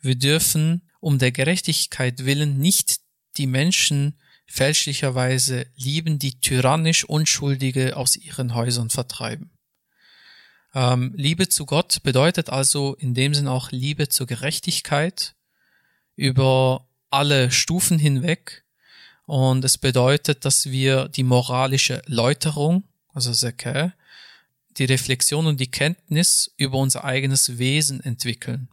[0.00, 3.00] Wir dürfen um der Gerechtigkeit willen nicht
[3.36, 9.50] die Menschen fälschlicherweise lieben, die tyrannisch Unschuldige aus ihren Häusern vertreiben.
[10.74, 15.34] Ähm, Liebe zu Gott bedeutet also in dem Sinn auch Liebe zur Gerechtigkeit
[16.16, 18.64] über alle Stufen hinweg,
[19.30, 22.82] und es bedeutet, dass wir die moralische Läuterung,
[23.14, 23.94] also Zakah,
[24.70, 28.70] die Reflexion und die Kenntnis über unser eigenes Wesen entwickeln.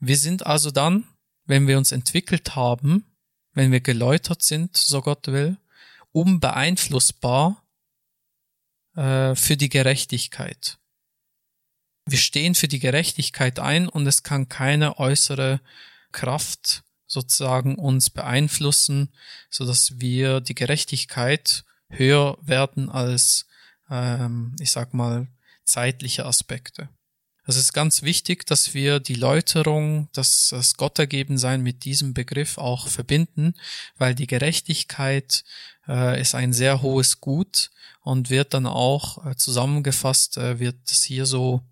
[0.00, 1.06] Wir sind also dann,
[1.44, 3.04] wenn wir uns entwickelt haben,
[3.52, 5.58] wenn wir geläutert sind, so Gott will,
[6.12, 7.62] unbeeinflussbar
[8.96, 10.78] äh, für die Gerechtigkeit.
[12.06, 15.60] Wir stehen für die Gerechtigkeit ein und es kann keine äußere
[16.12, 19.08] Kraft sozusagen uns beeinflussen,
[19.50, 23.46] so dass wir die Gerechtigkeit höher werden als,
[23.90, 25.26] ähm, ich sag mal,
[25.64, 26.88] zeitliche Aspekte.
[27.46, 32.88] Es ist ganz wichtig, dass wir die Läuterung, das, das Gottergebensein mit diesem Begriff auch
[32.88, 33.54] verbinden,
[33.96, 35.44] weil die Gerechtigkeit
[35.88, 37.70] äh, ist ein sehr hohes Gut
[38.02, 41.62] und wird dann auch äh, zusammengefasst, äh, wird es hier so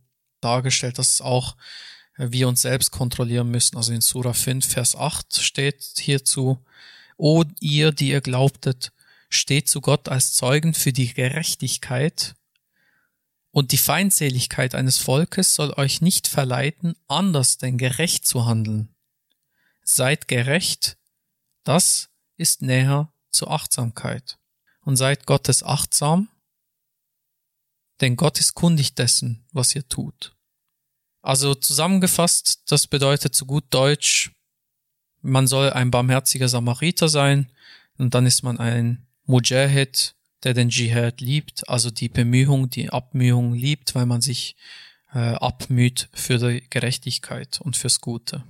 [0.41, 3.77] dargestellt, dass auch äh, wir uns selbst kontrollieren müssen.
[3.77, 6.59] Also in Surah 5, Vers 8 steht hierzu,
[7.17, 8.93] O ihr, die ihr glaubtet,
[9.31, 12.35] steht zu Gott als Zeugen für die Gerechtigkeit
[13.57, 18.95] und die Feindseligkeit eines Volkes soll euch nicht verleiten, anders denn gerecht zu handeln.
[19.83, 20.99] Seid gerecht,
[21.65, 24.39] das ist näher zur Achtsamkeit.
[24.83, 26.29] Und seid Gottes achtsam,
[28.03, 30.36] denn Gott ist kundig dessen, was ihr tut.
[31.27, 34.31] Also zusammengefasst, das bedeutet zu gut Deutsch,
[35.23, 37.51] man soll ein barmherziger Samariter sein,
[37.99, 40.15] und dann ist man ein Mujahid,
[40.45, 44.55] der den Dschihad liebt, also die Bemühung, die Abmühung liebt, weil man sich
[45.13, 48.45] äh, abmüht für die Gerechtigkeit und fürs Gute.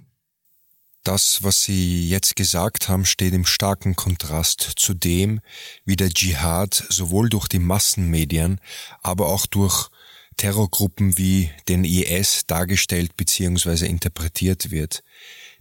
[1.02, 5.40] Das, was Sie jetzt gesagt haben, steht im starken Kontrast zu dem,
[5.86, 8.60] wie der Dschihad sowohl durch die Massenmedien,
[9.00, 9.88] aber auch durch
[10.36, 13.86] Terrorgruppen wie den IS dargestellt bzw.
[13.86, 15.02] interpretiert wird.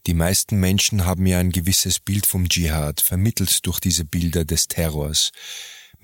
[0.07, 4.67] Die meisten Menschen haben ja ein gewisses Bild vom Dschihad, vermittelt durch diese Bilder des
[4.67, 5.32] Terrors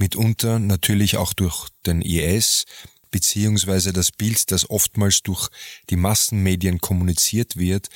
[0.02, 2.66] mitunter natürlich auch durch den IS,
[3.12, 5.50] beziehungsweise das Bild, das oftmals durch
[5.90, 7.90] die Massenmedien kommuniziert wird,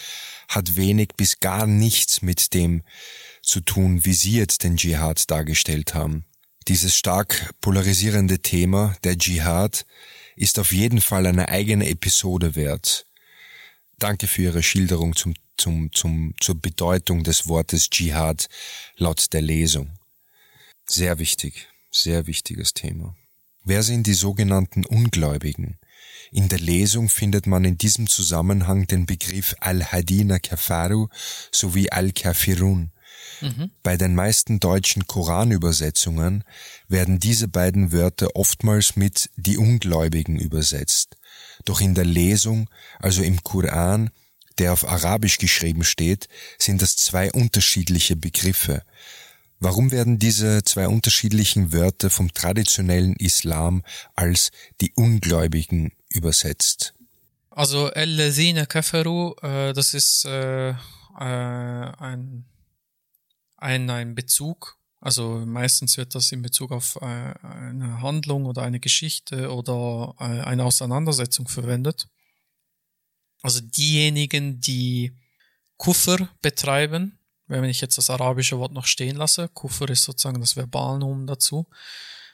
[0.47, 2.84] hat wenig bis gar nichts mit dem
[3.41, 6.26] zu tun, wie Sie jetzt den Dschihad dargestellt haben.
[6.67, 9.86] Dieses stark polarisierende Thema, der Dschihad,
[10.36, 13.05] ist auf jeden Fall eine eigene Episode wert.
[13.97, 18.49] Danke für Ihre Schilderung zum, zum, zum, zur Bedeutung des Wortes Dschihad
[18.97, 19.97] laut der Lesung.
[20.86, 21.69] Sehr wichtig.
[21.91, 23.15] Sehr wichtiges Thema.
[23.63, 25.79] Wer sind die sogenannten Ungläubigen?
[26.31, 31.07] In der Lesung findet man in diesem Zusammenhang den Begriff Al-Hadina Kafaru
[31.51, 32.91] sowie Al-Kafirun.
[33.41, 33.72] Mhm.
[33.84, 36.43] Bei den meisten deutschen Koranübersetzungen
[36.88, 41.18] werden diese beiden Wörter oftmals mit die Ungläubigen übersetzt.
[41.66, 44.09] Doch in der Lesung, also im Koran,
[44.57, 48.84] der auf Arabisch geschrieben steht, sind das zwei unterschiedliche Begriffe.
[49.59, 53.84] Warum werden diese zwei unterschiedlichen Wörter vom traditionellen Islam
[54.16, 54.51] als
[54.82, 56.93] die Ungläubigen übersetzt?
[57.49, 60.76] Also El-Lazina Kafaru, äh, das ist äh, äh,
[61.18, 62.45] ein,
[63.66, 64.78] ein, ein Bezug.
[65.01, 70.41] Also meistens wird das in Bezug auf äh, eine Handlung oder eine Geschichte oder äh,
[70.41, 72.07] eine Auseinandersetzung verwendet.
[73.41, 75.18] Also diejenigen, die
[75.78, 79.49] Kuffer betreiben, wenn ich jetzt das arabische Wort noch stehen lasse.
[79.49, 81.68] Kufr ist sozusagen das Verbalnomen dazu.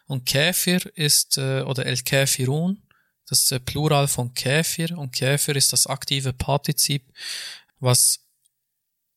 [0.05, 2.83] Und Käfir ist, äh, oder El Käfirun,
[3.27, 4.97] das Plural von Käfir.
[4.97, 7.11] Und Käfir ist das aktive Partizip,
[7.79, 8.19] was,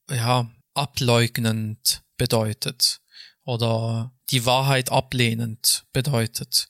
[0.09, 3.01] ja, ableugnend bedeutet.
[3.45, 6.69] Oder die Wahrheit ablehnend bedeutet.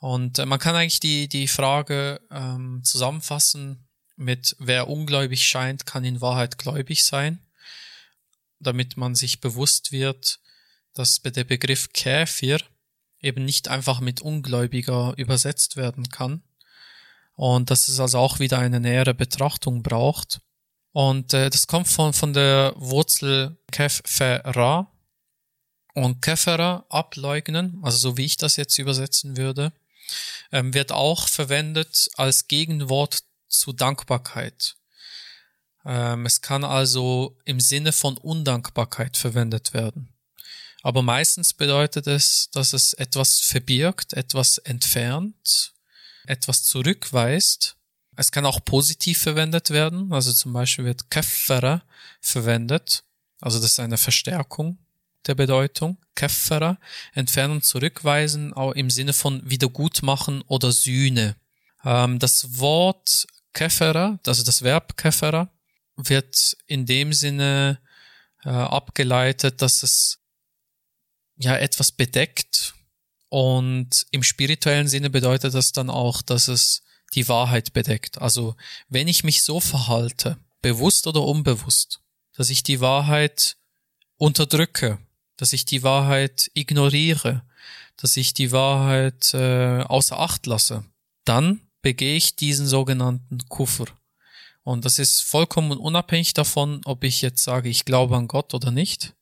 [0.00, 6.04] Und äh, man kann eigentlich die, die Frage ähm, zusammenfassen mit, wer ungläubig scheint, kann
[6.04, 7.46] in Wahrheit gläubig sein
[8.58, 10.40] damit man sich bewusst wird,
[10.94, 12.58] dass der Begriff Käfir
[13.20, 16.42] eben nicht einfach mit Ungläubiger übersetzt werden kann
[17.34, 20.40] und dass es also auch wieder eine nähere Betrachtung braucht.
[20.96, 24.90] Und äh, das kommt von, von der Wurzel Kefera
[25.92, 29.74] und Kefera ableugnen, also so wie ich das jetzt übersetzen würde,
[30.52, 34.76] ähm, wird auch verwendet als Gegenwort zu Dankbarkeit.
[35.84, 40.14] Ähm, es kann also im Sinne von Undankbarkeit verwendet werden.
[40.82, 45.74] Aber meistens bedeutet es, dass es etwas verbirgt, etwas entfernt,
[46.24, 47.76] etwas zurückweist.
[48.16, 50.12] Es kann auch positiv verwendet werden.
[50.12, 51.82] Also zum Beispiel wird Keffera
[52.20, 53.04] verwendet.
[53.40, 54.78] Also das ist eine Verstärkung
[55.26, 55.98] der Bedeutung.
[56.14, 56.78] Keffera,
[57.12, 61.36] entfernen, zurückweisen, auch im Sinne von Wiedergutmachen oder Sühne.
[61.84, 65.50] Ähm, das Wort Keffera, also das Verb Keffera,
[65.96, 67.80] wird in dem Sinne
[68.44, 70.18] äh, abgeleitet, dass es
[71.36, 72.74] ja etwas bedeckt
[73.28, 76.82] und im spirituellen Sinne bedeutet das dann auch, dass es
[77.14, 78.20] die Wahrheit bedeckt.
[78.20, 78.54] Also
[78.88, 82.00] wenn ich mich so verhalte, bewusst oder unbewusst,
[82.34, 83.56] dass ich die Wahrheit
[84.16, 84.98] unterdrücke,
[85.36, 87.42] dass ich die Wahrheit ignoriere,
[87.96, 90.84] dass ich die Wahrheit äh, außer Acht lasse,
[91.24, 93.86] dann begehe ich diesen sogenannten Kuffer.
[94.62, 98.70] Und das ist vollkommen unabhängig davon, ob ich jetzt sage, ich glaube an Gott oder
[98.70, 99.14] nicht.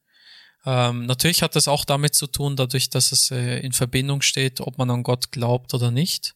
[0.64, 4.60] Ähm, natürlich hat das auch damit zu tun, dadurch, dass es äh, in Verbindung steht,
[4.60, 6.34] ob man an Gott glaubt oder nicht.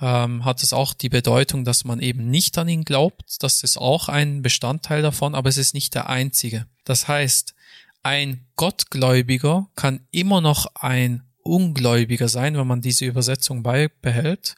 [0.00, 3.42] Ähm, hat es auch die Bedeutung, dass man eben nicht an ihn glaubt.
[3.42, 6.66] Das ist auch ein Bestandteil davon, aber es ist nicht der einzige.
[6.84, 7.54] Das heißt,
[8.02, 14.56] ein Gottgläubiger kann immer noch ein Ungläubiger sein, wenn man diese Übersetzung beibehält.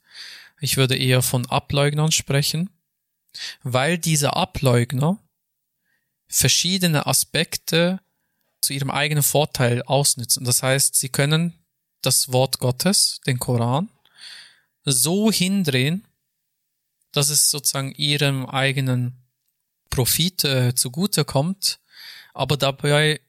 [0.61, 2.71] Ich würde eher von Ableugnern sprechen,
[3.63, 5.19] weil diese Ableugner
[6.29, 8.01] verschiedene Aspekte
[8.61, 10.45] zu ihrem eigenen Vorteil ausnützen.
[10.45, 11.55] Das heißt, sie können
[12.03, 13.89] das Wort Gottes, den Koran,
[14.87, 16.07] so hindrehen,
[17.13, 19.23] dass es sozusagen ihrem eigenen
[19.91, 21.81] Profit äh, zugutekommt,
[22.33, 23.21] aber dabei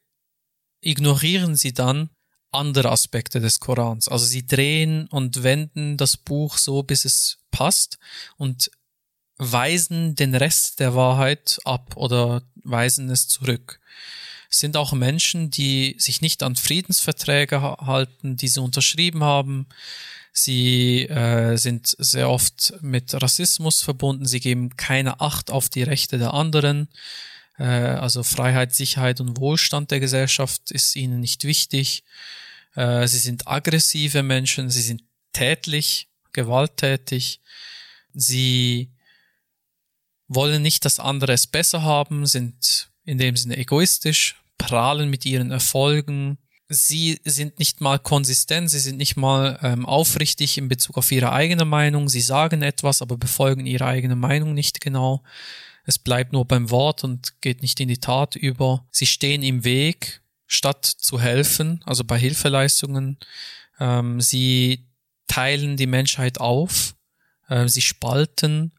[0.81, 2.09] ignorieren sie dann
[2.51, 4.07] andere Aspekte des Korans.
[4.07, 7.97] Also sie drehen und wenden das Buch so, bis es passt
[8.37, 8.71] und
[9.37, 13.79] weisen den Rest der Wahrheit ab oder weisen es zurück
[14.49, 19.67] sind auch Menschen, die sich nicht an Friedensverträge halten, die sie unterschrieben haben.
[20.39, 24.27] Sie äh, sind sehr oft mit Rassismus verbunden.
[24.27, 26.89] Sie geben keine Acht auf die Rechte der anderen.
[27.57, 32.03] Äh, also Freiheit, Sicherheit und Wohlstand der Gesellschaft ist ihnen nicht wichtig.
[32.75, 34.69] Äh, sie sind aggressive Menschen.
[34.69, 35.01] Sie sind
[35.33, 37.41] tätlich, gewalttätig.
[38.13, 38.91] Sie
[40.27, 45.49] wollen nicht, dass andere es besser haben, sind in dem Sinne egoistisch, prahlen mit ihren
[45.49, 46.37] Erfolgen.
[46.69, 51.31] Sie sind nicht mal konsistent, sie sind nicht mal ähm, aufrichtig in Bezug auf ihre
[51.31, 52.09] eigene Meinung.
[52.09, 55.23] Sie sagen etwas, aber befolgen ihre eigene Meinung nicht genau.
[55.85, 58.85] Es bleibt nur beim Wort und geht nicht in die Tat über.
[58.91, 63.17] Sie stehen im Weg, statt zu helfen, also bei Hilfeleistungen.
[63.79, 64.85] Ähm, sie
[65.27, 66.95] teilen die Menschheit auf,
[67.47, 68.73] äh, sie spalten,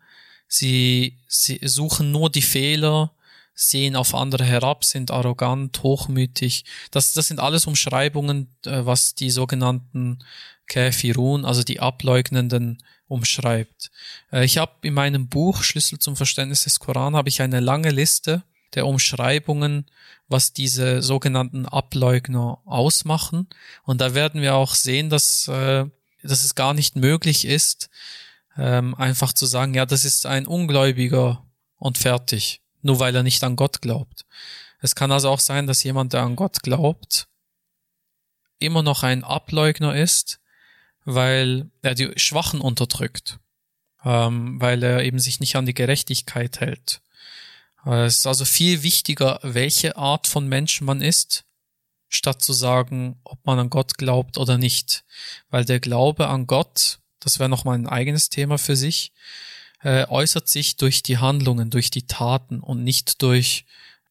[0.47, 3.15] sie, sie suchen nur die Fehler,
[3.61, 6.65] sehen auf andere herab, sind arrogant, hochmütig.
[6.93, 10.21] Das, das sind alles Umschreibungen, äh, was die sogenannten
[10.69, 12.79] Käfirun, also die Ableugnenden,
[13.09, 13.91] umschreibt.
[14.31, 17.91] Äh, ich habe in meinem Buch Schlüssel zum Verständnis des Koran habe ich eine lange
[17.91, 18.45] Liste
[18.75, 19.87] der Umschreibungen,
[20.29, 23.49] was diese sogenannten Ableugner ausmachen.
[23.83, 25.85] Und da werden wir auch sehen, dass, äh,
[26.23, 27.91] dass es gar nicht möglich ist,
[28.57, 31.45] ähm, einfach zu sagen, ja, das ist ein Ungläubiger
[31.77, 34.25] und fertig nur weil er nicht an Gott glaubt.
[34.81, 37.29] Es kann also auch sein, dass jemand, der an Gott glaubt,
[38.59, 40.41] immer noch ein Ableugner ist,
[41.05, 43.39] weil er die Schwachen unterdrückt,
[44.05, 47.01] ähm, weil er eben sich nicht an die Gerechtigkeit hält.
[47.85, 51.45] Äh, es ist also viel wichtiger, welche Art von Mensch man ist,
[52.09, 55.05] statt zu sagen, ob man an Gott glaubt oder nicht.
[55.51, 59.13] Weil der Glaube an Gott, das wäre nochmal ein eigenes Thema für sich,
[59.83, 63.65] äh, äußert sich durch die Handlungen, durch die Taten und nicht durch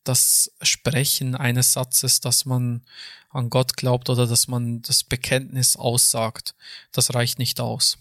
[0.04, 2.82] das Sprechen eines Satzes, dass man
[3.30, 6.56] an Gott glaubt oder dass man das Bekenntnis aussagt.
[6.92, 7.98] Das reicht nicht aus.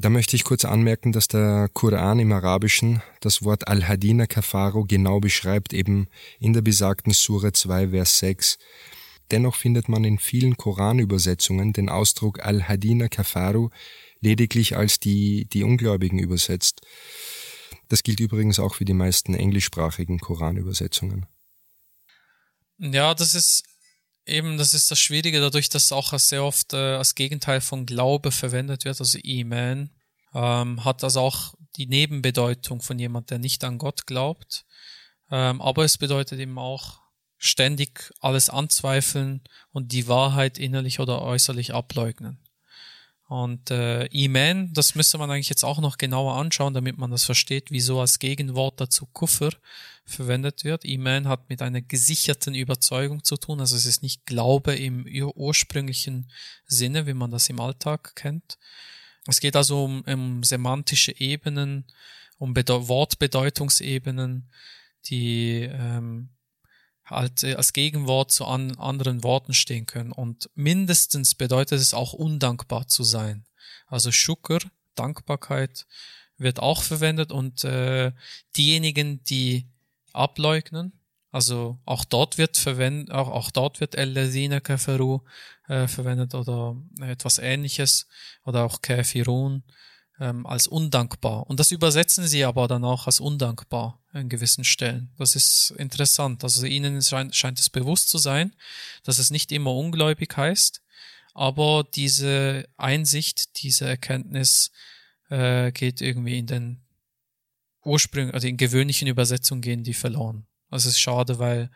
[0.00, 5.18] Da möchte ich kurz anmerken, dass der Koran im Arabischen das Wort Al-Hadina Kafaru genau
[5.18, 6.06] beschreibt, eben
[6.38, 8.58] in der besagten Sure 2, Vers 6.
[9.32, 13.70] Dennoch findet man in vielen Koranübersetzungen den Ausdruck Al-Hadina Kafaru
[14.20, 16.82] lediglich als die, die Ungläubigen übersetzt.
[17.88, 21.26] Das gilt übrigens auch für die meisten englischsprachigen Koranübersetzungen.
[22.78, 23.64] Ja, das ist
[24.26, 28.30] eben, das ist das Schwierige, dadurch, dass auch sehr oft äh, als Gegenteil von Glaube
[28.30, 29.90] verwendet wird, also Iman,
[30.34, 34.64] ähm, hat das auch die Nebenbedeutung von jemand, der nicht an Gott glaubt.
[35.30, 37.00] Ähm, aber es bedeutet eben auch
[37.36, 42.38] ständig alles anzweifeln und die Wahrheit innerlich oder äußerlich ableugnen.
[43.28, 47.26] Und äh, Iman, das müsste man eigentlich jetzt auch noch genauer anschauen, damit man das
[47.26, 49.50] versteht, wieso als Gegenwort dazu Kuffer
[50.06, 50.86] verwendet wird.
[50.86, 56.30] Iman hat mit einer gesicherten Überzeugung zu tun, also es ist nicht Glaube im ursprünglichen
[56.64, 58.56] Sinne, wie man das im Alltag kennt.
[59.26, 61.84] Es geht also um, um semantische Ebenen,
[62.38, 64.48] um Bedeu Wortbedeutungsebenen,
[65.04, 66.30] die ähm,
[67.08, 70.12] halt als Gegenwort zu an anderen Worten stehen können.
[70.12, 73.44] Und mindestens bedeutet es auch undankbar zu sein.
[73.86, 74.58] Also Shukr,
[74.94, 75.86] Dankbarkeit,
[76.36, 78.12] wird auch verwendet und äh,
[78.56, 79.66] diejenigen, die
[80.12, 80.92] ableugnen,
[81.32, 85.20] also auch dort wird verwendet, auch, auch dort wird El Kafaru
[85.66, 88.06] äh, verwendet oder etwas ähnliches
[88.44, 89.64] oder auch Kafirun.
[90.20, 91.46] ähm, als undankbar.
[91.46, 95.10] Und das übersetzen sie aber dann auch als undankbar an gewissen Stellen.
[95.16, 96.44] Das ist interessant.
[96.44, 98.54] Also ihnen scheint, scheint es bewusst zu sein,
[99.04, 100.82] dass es nicht immer ungläubig heißt,
[101.34, 104.70] aber diese Einsicht, diese Erkenntnis
[105.30, 106.80] äh, geht irgendwie in den
[107.84, 110.46] Ursprüngen, also in gewöhnlichen Übersetzungen gehen die verloren.
[110.70, 111.70] Es ist schade, weil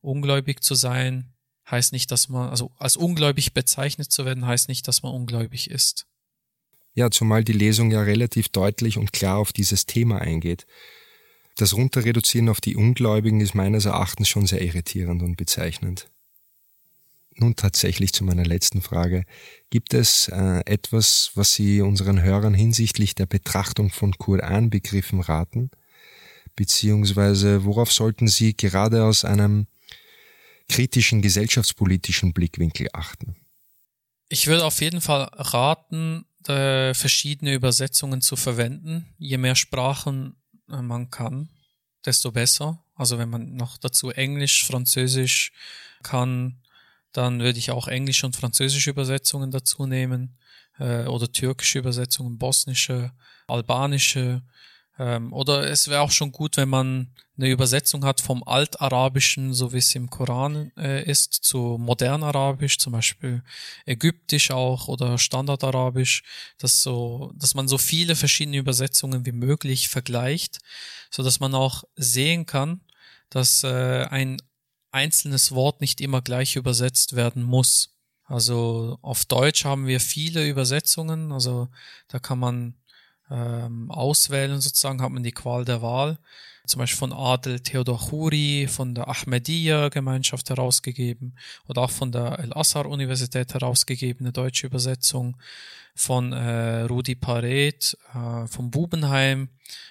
[0.00, 1.32] ungläubig zu sein
[1.70, 5.70] heißt nicht, dass man, also als ungläubig bezeichnet zu werden, heißt nicht, dass man ungläubig
[5.70, 6.06] ist.
[6.94, 10.66] Ja, zumal die Lesung ja relativ deutlich und klar auf dieses Thema eingeht.
[11.56, 16.08] Das Runterreduzieren auf die Ungläubigen ist meines Erachtens schon sehr irritierend und bezeichnend.
[17.34, 19.24] Nun tatsächlich zu meiner letzten Frage.
[19.70, 25.70] Gibt es äh, etwas, was Sie unseren Hörern hinsichtlich der Betrachtung von Koranbegriffen raten?
[26.56, 29.66] Beziehungsweise worauf sollten Sie gerade aus einem
[30.68, 33.36] kritischen gesellschaftspolitischen Blickwinkel achten?
[34.28, 39.06] Ich würde auf jeden Fall raten, äh, verschiedene Übersetzungen zu verwenden.
[39.18, 40.36] Je mehr Sprachen
[40.80, 41.50] man kann,
[42.04, 42.82] desto besser.
[42.94, 45.52] Also wenn man noch dazu Englisch, Französisch
[46.02, 46.62] kann,
[47.12, 50.38] dann würde ich auch englische und französische Übersetzungen dazu nehmen
[50.78, 53.12] äh, oder türkische Übersetzungen, bosnische,
[53.46, 54.42] albanische.
[54.98, 59.72] Ähm, oder es wäre auch schon gut, wenn man eine Übersetzung hat vom Altarabischen, so
[59.72, 63.42] wie es im Koran äh, ist, zu Modernarabisch, zum Beispiel
[63.86, 66.22] Ägyptisch auch oder Standardarabisch,
[66.58, 70.58] dass so, dass man so viele verschiedene Übersetzungen wie möglich vergleicht,
[71.10, 72.82] so dass man auch sehen kann,
[73.30, 74.36] dass äh, ein
[74.90, 77.96] einzelnes Wort nicht immer gleich übersetzt werden muss.
[78.24, 81.68] Also auf Deutsch haben wir viele Übersetzungen, also
[82.08, 82.74] da kann man
[83.32, 86.18] ähm, auswählen sozusagen, hat man die Qual der Wahl.
[86.66, 93.52] Zum Beispiel von Adel Theodor Khoury, von der Ahmadiyya-Gemeinschaft herausgegeben oder auch von der El-Azhar-Universität
[93.54, 95.36] herausgegebene deutsche Übersetzung
[95.94, 99.48] von äh, Rudi Paret, äh, von Bubenheim,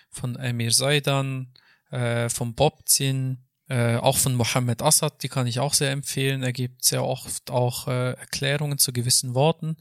[0.09, 1.47] von Emir Saidan,
[1.89, 6.43] äh, von Bobzin, äh, auch von Mohammed Assad, die kann ich auch sehr empfehlen.
[6.43, 9.77] Er gibt sehr oft auch äh, Erklärungen zu gewissen Worten.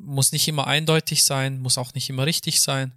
[0.00, 2.94] Muss nicht immer eindeutig sein, muss auch nicht immer richtig sein.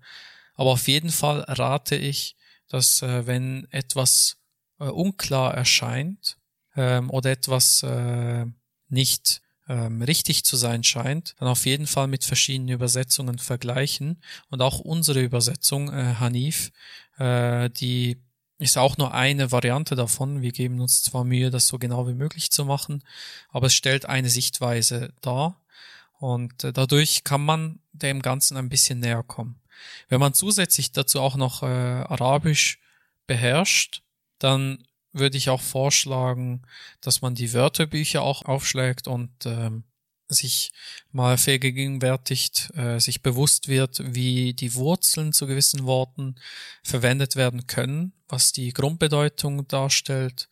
[0.56, 2.36] Aber auf jeden Fall rate ich,
[2.68, 4.38] dass äh, wenn etwas
[4.80, 6.38] äh, unklar erscheint
[6.76, 8.45] ähm, oder etwas äh,
[8.89, 14.22] nicht ähm, richtig zu sein scheint, dann auf jeden Fall mit verschiedenen Übersetzungen vergleichen.
[14.49, 16.72] Und auch unsere Übersetzung, äh, Hanif,
[17.18, 18.22] äh, die
[18.58, 20.41] ist auch nur eine Variante davon.
[20.41, 23.04] Wir geben uns zwar Mühe, das so genau wie möglich zu machen,
[23.49, 25.61] aber es stellt eine Sichtweise dar
[26.22, 29.59] und äh, dadurch kann man dem Ganzen ein bisschen näher kommen.
[30.07, 32.80] Wenn man zusätzlich dazu auch noch äh, Arabisch
[33.26, 34.03] beherrscht,
[34.38, 36.61] dann würde ich auch vorschlagen,
[37.01, 39.84] dass man die Wörterbücher auch aufschlägt und ähm,
[40.28, 40.72] sich
[41.11, 46.36] mal vergegenwärtigt, äh, sich bewusst wird, wie die Wurzeln zu gewissen Worten
[46.84, 50.49] verwendet werden können, was die Grundbedeutung darstellt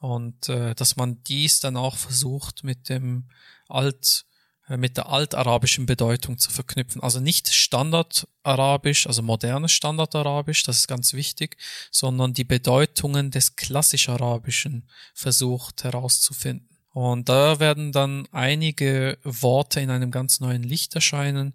[0.00, 3.28] und äh, dass man dies dann auch versucht mit dem
[3.68, 4.24] Alt
[4.68, 7.02] mit der altarabischen Bedeutung zu verknüpfen.
[7.02, 11.56] Also nicht Standardarabisch, also modernes Standardarabisch, das ist ganz wichtig,
[11.90, 16.68] sondern die Bedeutungen des klassisch-arabischen versucht herauszufinden.
[16.92, 21.54] Und da werden dann einige Worte in einem ganz neuen Licht erscheinen.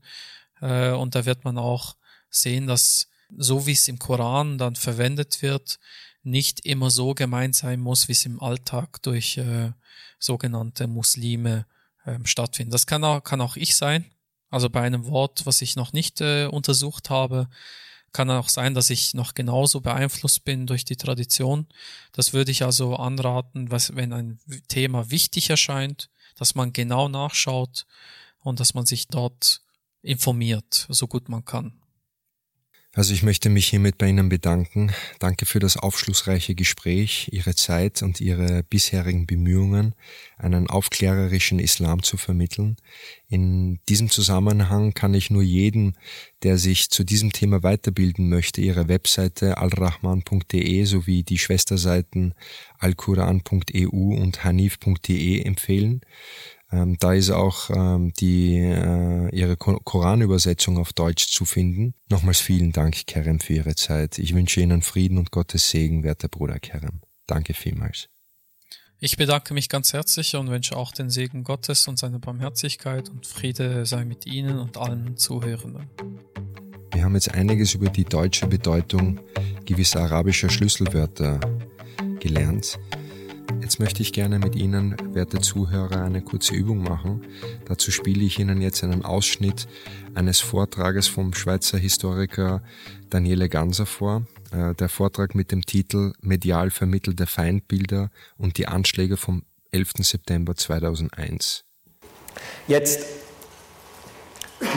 [0.62, 1.96] Äh, und da wird man auch
[2.30, 3.08] sehen, dass
[3.38, 5.80] so wie es im Koran dann verwendet wird,
[6.24, 9.72] nicht immer so gemeint sein muss, wie es im Alltag durch äh,
[10.20, 11.66] sogenannte Muslime
[12.06, 12.74] ähm, stattfindet.
[12.74, 14.06] Das kann auch, kann auch ich sein.
[14.50, 17.50] Also bei einem Wort, was ich noch nicht äh, untersucht habe,
[18.12, 21.68] kann auch sein, dass ich noch genauso beeinflusst bin durch die Tradition.
[22.12, 27.86] Das würde ich also anraten, was, wenn ein Thema wichtig erscheint, dass man genau nachschaut
[28.40, 29.62] und dass man sich dort
[30.02, 31.79] informiert, so gut man kann.
[32.96, 34.92] Also ich möchte mich hiermit bei Ihnen bedanken.
[35.20, 39.94] Danke für das aufschlussreiche Gespräch, Ihre Zeit und Ihre bisherigen Bemühungen,
[40.40, 42.78] einen aufklärerischen Islam zu vermitteln.
[43.28, 45.94] In diesem Zusammenhang kann ich nur jedem,
[46.42, 52.34] der sich zu diesem Thema weiterbilden möchte, Ihre Webseite alrahman.de sowie die Schwesterseiten
[52.80, 56.02] alquran.eu und hanif.de empfehlen.
[56.72, 61.96] Ähm, da ist auch ähm, die, äh, Ihre Koranübersetzung auf Deutsch zu finden.
[62.10, 64.20] Nochmals vielen Dank, Kerem, für Ihre Zeit.
[64.20, 67.02] Ich wünsche Ihnen Frieden und Gottes Segen, werter Bruder Kerem.
[67.26, 68.10] Danke vielmals.
[69.02, 73.26] Ich bedanke mich ganz herzlich und wünsche auch den Segen Gottes und seine Barmherzigkeit und
[73.26, 75.88] Friede sei mit Ihnen und allen Zuhörenden.
[76.94, 79.22] Wir haben jetzt einiges über die deutsche Bedeutung
[79.66, 81.40] gewisser arabischer Schlüsselwörter
[82.20, 82.78] gelernt.
[83.62, 87.26] Jetzt möchte ich gerne mit Ihnen, werte Zuhörer, eine kurze Übung machen.
[87.66, 89.68] Dazu spiele ich Ihnen jetzt einen Ausschnitt
[90.14, 92.62] eines Vortrages vom Schweizer Historiker
[93.10, 94.24] Daniele Ganser vor.
[94.52, 99.94] Äh, der Vortrag mit dem Titel Medial vermittelte Feindbilder und die Anschläge vom 11.
[100.00, 101.66] September 2001.
[102.68, 103.06] Jetzt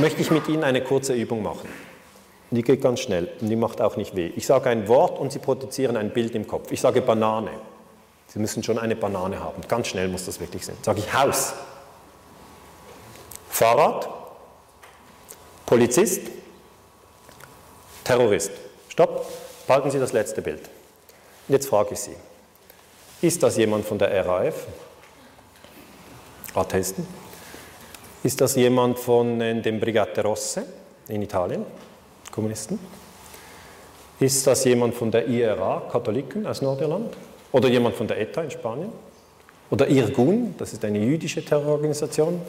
[0.01, 1.69] möchte ich mit Ihnen eine kurze Übung machen.
[2.51, 4.31] Die geht ganz schnell und die macht auch nicht weh.
[4.37, 6.71] Ich sage ein Wort und Sie produzieren ein Bild im Kopf.
[6.73, 7.51] Ich sage Banane.
[8.33, 9.61] Sie müssen schon eine Banane haben.
[9.69, 10.77] Ganz schnell muss das wirklich sein.
[10.81, 11.53] Sage ich Haus.
[13.51, 14.09] Fahrrad.
[15.67, 16.23] Polizist.
[18.05, 18.53] Terrorist.
[18.89, 19.27] Stopp.
[19.67, 20.63] Behalten Sie das letzte Bild.
[21.47, 22.17] Und jetzt frage ich Sie.
[23.21, 24.67] Ist das jemand von der RAF?
[26.55, 27.07] Attesten.
[28.23, 30.65] Ist das jemand von den Brigate Rosse
[31.09, 31.67] in Italien,
[32.31, 32.79] Kommunisten?
[34.21, 37.15] Ist das jemand von der IRA, Katholiken aus Nordirland?
[37.53, 38.93] Oder jemand von der ETA in Spanien?
[39.71, 42.41] Oder Irgun, das ist eine jüdische Terrororganisation,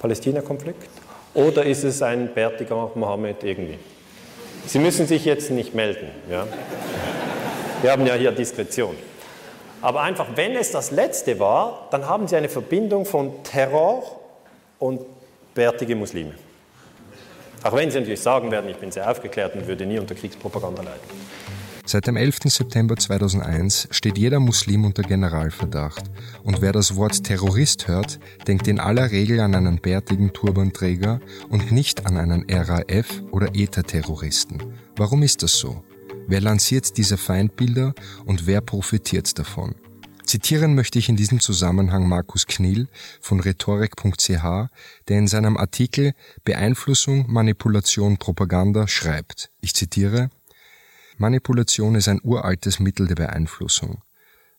[0.00, 0.88] Palästina-Konflikt?
[1.34, 3.78] Oder ist es ein bärtiger Mohammed irgendwie?
[4.66, 6.08] Sie müssen sich jetzt nicht melden.
[6.30, 6.46] Ja?
[7.82, 8.96] Wir haben ja hier Diskretion.
[9.82, 14.20] Aber einfach, wenn es das letzte war, dann haben Sie eine Verbindung von Terror
[14.78, 15.00] und
[15.54, 16.32] bärtige Muslime.
[17.62, 20.82] Auch wenn Sie natürlich sagen werden, ich bin sehr aufgeklärt und würde nie unter Kriegspropaganda
[20.82, 21.00] leiden.
[21.88, 22.38] Seit dem 11.
[22.46, 26.10] September 2001 steht jeder Muslim unter Generalverdacht
[26.42, 28.18] und wer das Wort Terrorist hört,
[28.48, 34.74] denkt in aller Regel an einen bärtigen Turbanträger und nicht an einen RAF oder ETA-Terroristen.
[34.96, 35.84] Warum ist das so?
[36.26, 37.94] Wer lanciert diese Feindbilder
[38.24, 39.76] und wer profitiert davon?
[40.24, 42.88] Zitieren möchte ich in diesem Zusammenhang Markus Knill
[43.20, 49.52] von rhetorik.ch, der in seinem Artikel Beeinflussung, Manipulation, Propaganda schreibt.
[49.60, 50.30] Ich zitiere
[51.18, 54.02] Manipulation ist ein uraltes Mittel der Beeinflussung.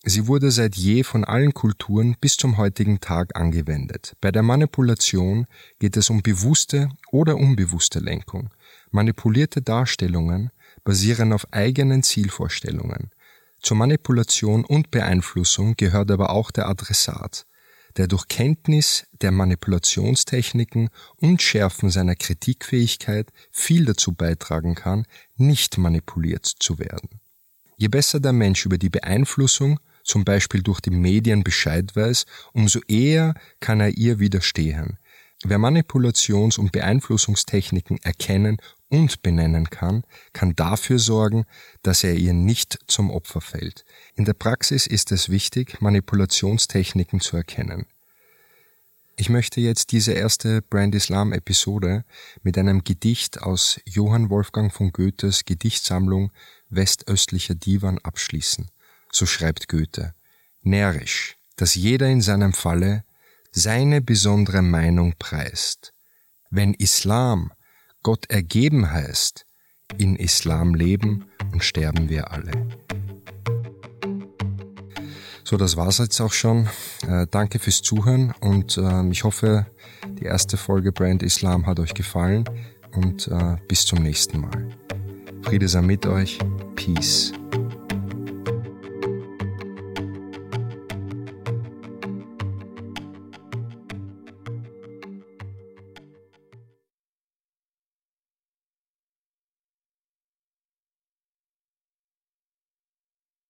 [0.04, 4.14] Sie wurde seit je von allen Kulturen bis zum heutigen Tag angewendet.
[4.22, 5.48] Bei der Manipulation
[5.80, 8.50] geht es um bewusste oder unbewusste Lenkung.
[8.92, 10.52] Manipulierte Darstellungen
[10.84, 13.12] basieren auf eigenen Zielvorstellungen.
[13.62, 17.47] Zur Manipulation und Beeinflussung gehört aber auch der Adressat,
[17.98, 25.06] der durch Kenntnis der Manipulationstechniken und Schärfen seiner Kritikfähigkeit viel dazu beitragen kann,
[25.36, 27.20] nicht manipuliert zu werden.
[27.76, 32.80] Je besser der Mensch über die Beeinflussung, zum Beispiel durch die Medien Bescheid weiß, umso
[32.88, 34.98] eher kann er ihr widerstehen.
[35.44, 38.58] Wer Manipulations- und Beeinflussungstechniken erkennen
[38.90, 40.04] und benennen kann,
[40.34, 41.46] kann dafür sorgen,
[41.84, 43.86] dass er ihr nicht zum Opfer fällt.
[44.16, 47.86] In der Praxis ist es wichtig, Manipulationstechniken zu erkennen.
[49.20, 52.06] Ich möchte jetzt diese erste Brand Islam Episode
[52.44, 56.32] mit einem Gedicht aus Johann Wolfgang von Goethes Gedichtsammlung
[56.70, 58.70] Westöstlicher Divan abschließen.
[59.12, 60.14] So schreibt Goethe.
[60.62, 63.04] Närrisch, dass jeder in seinem Falle
[63.52, 65.94] seine besondere Meinung preist.
[66.52, 67.52] Wenn Islam
[68.04, 69.46] Gott ergeben heißt,
[69.98, 72.52] in Islam leben und sterben wir alle.
[75.44, 76.68] So, das war's jetzt auch schon.
[77.08, 79.66] Äh, danke fürs Zuhören und äh, ich hoffe,
[80.20, 82.44] die erste Folge Brand Islam hat euch gefallen
[82.94, 84.68] und äh, bis zum nächsten Mal.
[85.44, 86.38] Friede sei mit euch.
[86.76, 87.32] Peace.